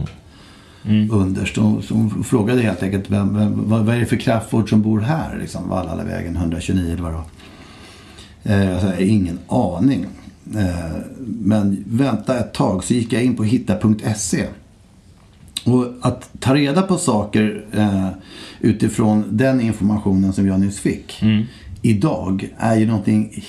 [1.11, 1.59] underst.
[1.59, 4.83] Och, så hon frågade helt enkelt vem, vem, vad, vad är det för Crafoord som
[4.83, 5.39] bor här?
[5.41, 7.25] Liksom, Vallallavägen 129 eller vad det var.
[8.43, 10.07] Eh, jag sa, ingen aning.
[10.57, 14.47] Eh, men vänta ett tag så gick jag in på hitta.se.
[15.65, 18.09] Och att ta reda på saker eh,
[18.61, 21.23] utifrån den informationen som jag nyss fick
[21.83, 23.45] idag är ju någonting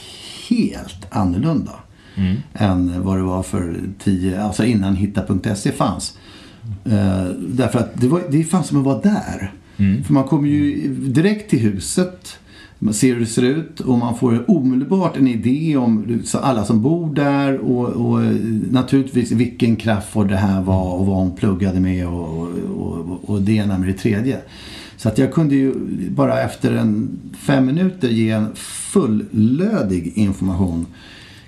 [0.49, 1.71] helt annorlunda
[2.53, 6.17] än vad det var för tio, alltså innan hitta.se fanns.
[7.47, 9.53] Därför att det, var, det fanns som att vara där.
[10.05, 12.39] För man kommer ju direkt till huset.
[12.81, 16.81] Man ser hur det ser ut och man får omedelbart en idé om alla som
[16.81, 18.35] bor där och, och eh,
[18.71, 23.41] naturligtvis vilken Crafoord det här var och vad hon pluggade med och, och, och, och
[23.41, 24.39] det ena med det tredje.
[24.97, 25.73] Så att jag kunde ju
[26.09, 30.85] bara efter en fem minuter ge en fullödig information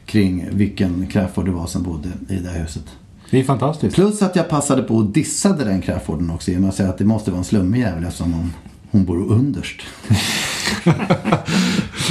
[0.05, 2.85] kring vilken Crafoord det var som bodde i det här huset.
[3.29, 3.95] Det är fantastiskt.
[3.95, 7.05] Plus att jag passade på att dissade den Crafoorden också genom att säga att det
[7.05, 8.53] måste vara en slummig jävel eftersom hon,
[8.91, 9.81] hon bor underst.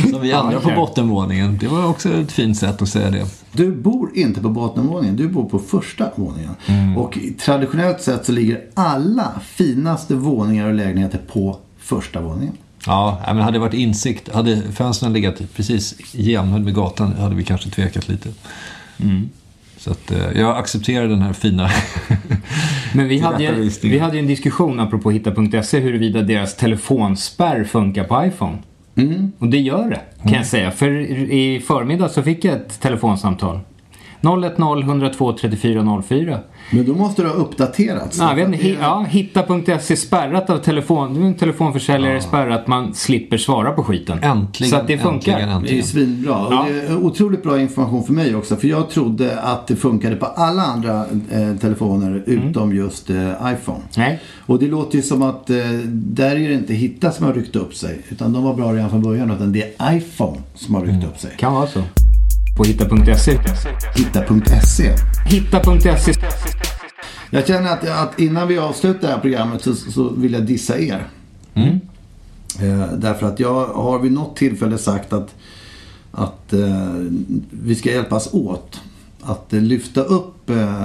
[0.10, 1.58] Som vi andra på bottenvåningen.
[1.60, 3.26] Det var också ett fint sätt att säga det.
[3.52, 6.54] Du bor inte på bottenvåningen, du bor på första våningen.
[6.96, 12.52] Och traditionellt sett så ligger alla finaste våningar och lägenheter på första våningen.
[12.86, 17.44] Ja, men hade det varit insikt, hade fönstren legat precis jämnhöjd med gatan hade vi
[17.44, 18.28] kanske tvekat lite.
[19.80, 21.70] Så att eh, jag accepterar den här fina
[22.94, 28.04] Men vi hade, ju, vi hade ju en diskussion apropå hitta.se huruvida deras telefonspärr funkar
[28.04, 28.58] på iPhone.
[29.38, 30.70] Och det gör det, kan jag säga.
[30.70, 30.90] För
[31.30, 33.60] i förmiddag så fick jag ett telefonsamtal.
[34.22, 36.38] 010 102 34 04.
[36.72, 38.18] Men då måste du ha uppdaterats.
[38.18, 41.32] Ja, vet inte, ja, hitta.se spärrat av telefon.
[41.32, 42.66] Det telefonförsäljare spärrat.
[42.66, 44.18] Man slipper svara på skiten.
[44.22, 45.38] Äntligen, Så att det funkar.
[45.38, 46.46] äntligen, Det är svinbra.
[46.46, 46.66] Och Ja.
[46.68, 48.56] det är otroligt bra information för mig också.
[48.56, 51.00] För jag trodde att det funkade på alla andra
[51.30, 53.80] eh, telefoner utom just eh, iPhone.
[53.96, 54.20] Nej.
[54.46, 55.56] Och det låter ju som att eh,
[55.86, 57.98] där är det inte Hitta som har ryckt upp sig.
[58.08, 59.30] Utan de var bra redan från början.
[59.30, 61.30] Utan det är iPhone som har ryckt upp sig.
[61.36, 61.82] Kan vara så.
[62.56, 63.38] På hitta.se.
[63.94, 64.94] Hitta.se.
[65.26, 66.12] Hitta.se.
[67.30, 70.78] Jag känner att, att innan vi avslutar det här programmet så, så vill jag dissa
[70.78, 71.06] er.
[72.60, 75.34] Eh, därför att jag har vid något tillfälle sagt att,
[76.12, 76.94] att eh,
[77.50, 78.80] vi ska hjälpas åt.
[79.22, 80.82] Att eh, lyfta upp eh,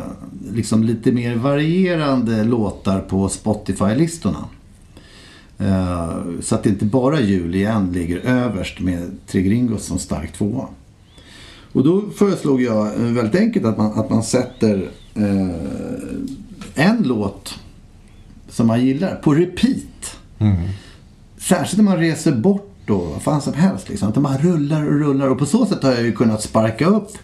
[0.52, 4.46] liksom lite mer varierande låtar på Spotify-listorna.
[5.58, 10.34] Eh, så att det inte bara Jul igen ligger överst med Tre Gringos som stark
[10.34, 10.68] tvåa.
[11.76, 17.60] Och då föreslog jag eh, väldigt enkelt att man, att man sätter eh, en låt
[18.50, 20.18] som man gillar på repeat.
[21.38, 23.90] Särskilt när man reser bort då, vad fan som helst.
[23.90, 24.10] Liksom.
[24.10, 27.18] Att man rullar och rullar och på så sätt har jag ju kunnat sparka upp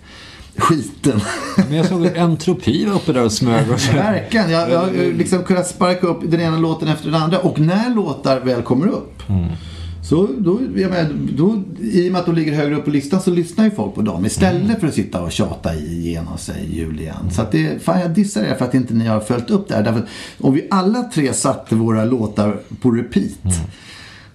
[0.57, 1.21] skiten.
[1.55, 3.71] Men jag såg entropi var uppe där och smög.
[3.71, 3.93] Och så.
[3.93, 4.51] Verkligen.
[4.51, 7.39] Jag, jag har liksom kunnat sparka upp den ena låten efter den andra.
[7.39, 9.23] Och när låtar väl kommer upp.
[10.03, 13.21] Så då, jag menar, då, i och med att de ligger högre upp på listan
[13.21, 16.99] så lyssnar ju folk på dem istället för att sitta och tjata igenom sig jul
[16.99, 17.31] igen.
[17.31, 19.75] Så att det, fan jag dissar er för att inte ni har följt upp det
[19.75, 19.83] här.
[19.83, 20.07] Därför att
[20.39, 23.61] om vi alla tre satte våra låtar på repeat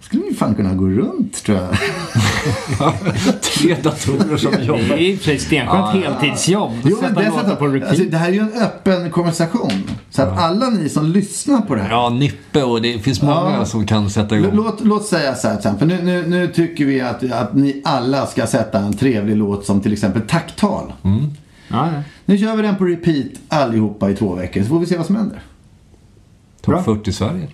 [0.07, 1.69] skulle vi fan kunna gå runt tror jag.
[3.43, 4.81] Tre datorer som Det jobbar.
[4.81, 6.73] är i och för sig stenskönt heltidsjobb.
[6.85, 7.91] Jo, men Sätta låtar på dessutom, repeat.
[7.91, 9.83] alltså, det här är ju en öppen konversation.
[10.11, 11.91] Så att alla ni som lyssnar på det här.
[11.91, 13.65] Ja, Nippe och det finns många Ja.
[13.65, 14.51] som kan sätta igång.
[14.55, 15.89] Låt, låt säga så här exempel.
[15.89, 19.81] Nu, nu, nu tycker vi att, att ni alla ska sätta en trevlig låt som
[19.81, 20.93] till exempel Tacktal.
[21.03, 21.19] Ja,
[21.69, 22.03] ja.
[22.25, 25.07] Nu kör vi den på repeat allihopa i två veckor så får vi se vad
[25.07, 25.43] som händer.
[26.63, 27.49] Topp 40 Sverige.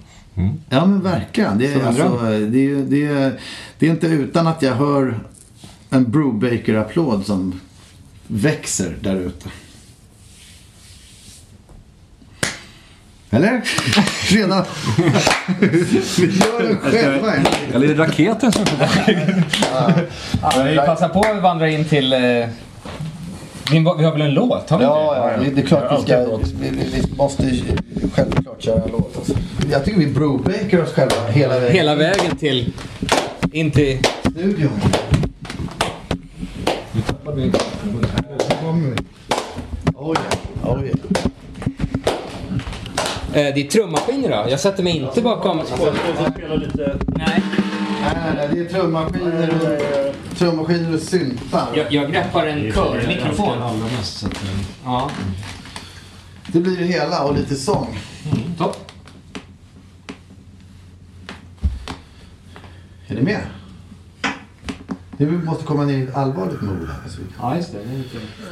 [0.68, 1.58] Ja men verkligen.
[1.58, 2.08] Det är, alltså,
[2.50, 3.40] det, är, det, är,
[3.78, 5.18] det är inte utan att jag hör
[5.90, 7.60] en Brubaker-applåd som
[8.26, 9.48] växer där ute.
[13.30, 13.62] Eller?
[14.28, 14.64] Redan.
[15.60, 17.32] vi gör den själva.
[17.72, 18.64] Eller är det raketen som
[20.42, 22.12] Ja, vi passar på att vandra in till...
[23.70, 24.70] Vi har väl en låt?
[24.70, 25.44] Har vi Ja, inte?
[25.46, 26.36] ja, det är klart vi ska.
[26.60, 26.76] Vi, vi,
[27.10, 27.52] vi måste
[28.14, 29.16] självklart köra en låt.
[29.16, 29.32] Alltså.
[29.70, 31.72] Jag tycker vi Brubaker oss själva hela vägen.
[31.76, 32.72] Hela vägen till...
[33.52, 33.98] In till...
[34.30, 34.70] studion.
[39.94, 40.16] Oj,
[40.64, 40.92] oj.
[43.34, 44.50] Eh, det är trummaskiner då.
[44.50, 45.56] Jag sätter mig inte bakom...
[45.56, 45.64] Nej.
[46.36, 47.42] Nej, nej,
[48.02, 51.68] nej, det är trummaskiner och, trummaskiner och syntar.
[51.74, 53.58] Jag, jag greppar en körmikrofon.
[54.84, 55.10] Ja.
[56.46, 57.98] Det blir det hela och lite sång.
[58.58, 58.92] Topp.
[63.08, 63.40] Är ni med?
[65.16, 67.10] Vi måste komma ner i ett allvarligt mod här.
[67.10, 67.50] Så vi kan...
[67.50, 67.78] Ja, just det.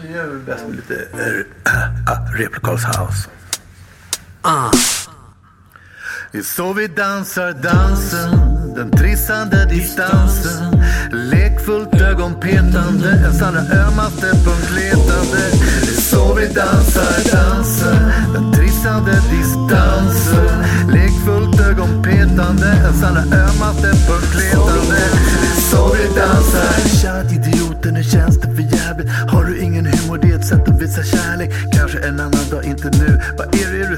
[0.03, 3.29] Jag gör väl bäst med lite uh, Replokalshouse.
[4.43, 4.71] Ah.
[6.33, 10.83] Det är så vi dansar dansen, den trissande distansen.
[11.13, 15.43] Lekfullt ögonpetande, ens allra ömmaste punkt letande.
[15.83, 20.65] Det är så vi dansar dansen, den trissande distansen.
[20.93, 25.01] Lekfullt ögonpetande, ens allra ömmaste punkt letande.
[25.43, 26.99] Det är så vi dansar.
[27.01, 29.11] Tja idioten, hur känns det för jävligt?
[29.33, 31.51] Har du ingen humor, det är ett sätt att visa kärlek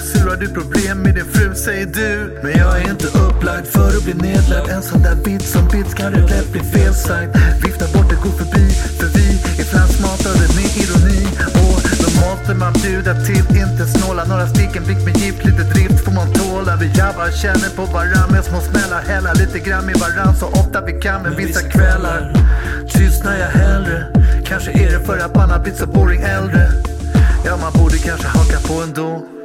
[0.02, 0.28] sur?
[0.28, 2.40] Har du problem med din fru, säger du?
[2.42, 4.68] Men jag är inte upplagd för att bli nedlagd.
[4.70, 7.30] En sån där bit som bits kan det lätt bli felsagd.
[7.64, 8.64] Vifta bort det, gå förbi.
[8.98, 9.26] För vi
[9.60, 11.20] är flansmatade med ironi.
[11.64, 14.24] Och då måste man bjuda till, inte snåla.
[14.24, 16.76] Några stick, en blick med gift, lite drift får man tåla.
[16.76, 19.02] Vi jabbar, känner på varann med små smällar.
[19.02, 21.22] Hälla lite grann i varann så ofta vi kan.
[21.22, 22.20] Men vissa kvällar
[22.94, 23.98] tystnar jag hellre.
[24.44, 26.68] Kanske är det för att man har blivit så boring äldre.
[27.44, 29.41] Ja, man borde kanske haka på ändå.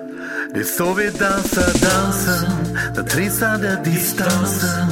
[0.54, 4.88] Det är så vi dansar dansen, den trissade distansen.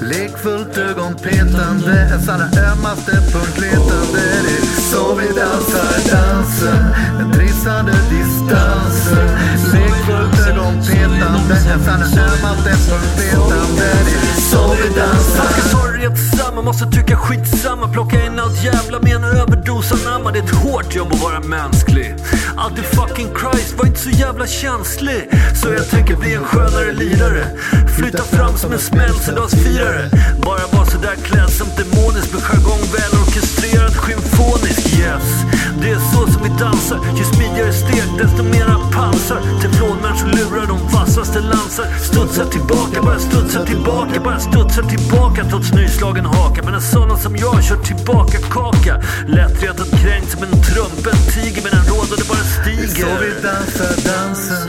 [0.00, 4.22] Lekfullt ögonpetande, ens allra ömmaste punkt letande.
[4.44, 6.84] Det är så vi dansar dansen,
[7.18, 9.28] den trissade distansen.
[9.72, 13.90] Lekfullt ögonpetande, ens allra ömmaste punkt letande.
[14.06, 17.88] Det är så vi dansar rent samma måste tycka skitsamma.
[17.88, 20.30] Plocka in allt jävla med en överdos anamma.
[20.32, 22.14] Det är ett hårt jobb att vara mänsklig.
[22.56, 25.30] Alltid fucking Christ, var inte så jävla känslig.
[25.62, 27.44] Så jag tänker bli en skönare lirare.
[27.96, 30.10] Flytta fram som en smällsedagsfirare.
[30.42, 34.98] Bara vara sådär klädsamt demonisk med jargong välorkestrerad, symfonisk.
[34.98, 35.26] Yes,
[36.60, 36.98] dansar.
[37.18, 39.40] Ju smidigare steg, desto mera pansar.
[39.62, 41.86] Teflonmänniskor lurar de vassaste lansar.
[42.08, 46.62] Studsar tillbaka, bara studsar tillbaka, bara studsar tillbaka trots nyslagen haka.
[46.64, 48.94] Men en som jag kör tillbaka kaka.
[49.26, 53.06] Lättretad kränkt som en trumpen tiger men en rådande bara Det är stiger.
[53.06, 54.68] så vi dansar dansen,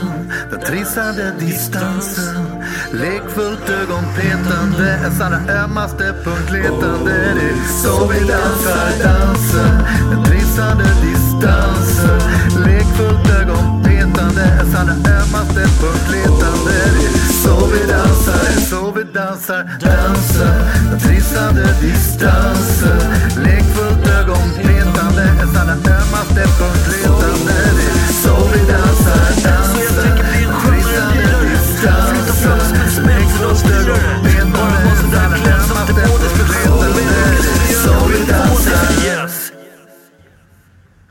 [0.50, 2.46] den trissade distansen.
[2.92, 7.12] Lekfullt ögonpetande, ens allra ömmaste punkt letande.
[7.34, 9.74] Det är så vi dansar dansen,
[10.10, 11.31] den trissade distansen.
[11.42, 12.20] Danser,
[12.66, 14.44] Lekfullt ögon, petande,
[14.78, 16.78] allra ömmaste punkt letande.
[16.94, 20.56] Det är så vi dansar, det är så vi dansar dansen,
[20.90, 23.00] den trissande distansen.
[23.44, 25.24] Lekfullt ögon, petande,
[25.60, 27.58] allra ömmaste punkt letande.
[27.76, 32.60] Det är så vi dansar dansen, den trissande distansen.
[33.06, 34.31] Lekfullt ögonpetande,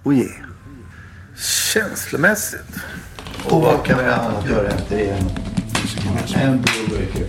[0.04, 0.32] Oh yeah.
[1.74, 2.76] Känslomässigt.
[3.50, 5.10] Och vad kan vi annat göra efter det?
[6.42, 7.28] En blowbreaker.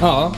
[0.00, 0.32] Ja.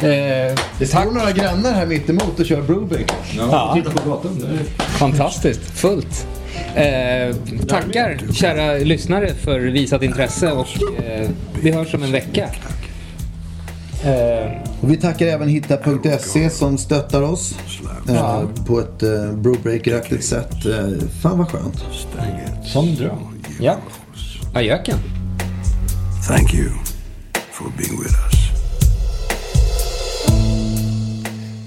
[0.00, 3.16] Eh, Det står några grannar här mitt emot och kör brewbreaker.
[3.36, 3.72] Ja.
[3.76, 4.38] Titta på gatan.
[4.40, 4.58] där.
[4.78, 6.26] Fantastiskt, fullt.
[6.74, 7.36] Eh,
[7.68, 10.66] tackar kära lyssnare för visat intresse och
[11.04, 11.28] eh,
[11.62, 12.48] vi hörs om en vecka.
[14.04, 17.54] Eh, Och vi tackar även hitta.se som stöttar oss
[18.08, 20.66] eh, på ett eh, brewbreaker-aktigt sätt.
[20.66, 21.84] Eh, fan vad skönt.
[22.64, 23.18] som en dröm.
[23.60, 23.76] Ja.
[24.54, 24.98] Ajöken.
[26.28, 26.68] Thank you
[27.50, 28.42] for being with us.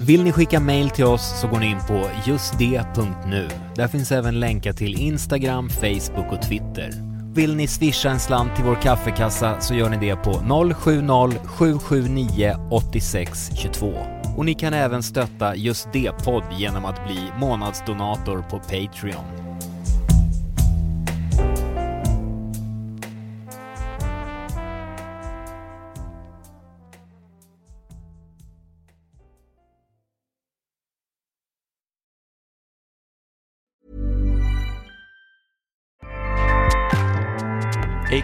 [0.06, 3.48] Vill ni skicka mail till oss så går ni in på justd.nu.
[3.74, 7.05] Där finns även länkar till Instagram, Facebook och Twitter.
[7.36, 13.92] Vill ni swisha en slant till vår kaffekassa så gör ni det på 070-779 8622.
[14.36, 19.45] Och ni kan även stötta Just det-podd genom att bli månadsdonator på Patreon.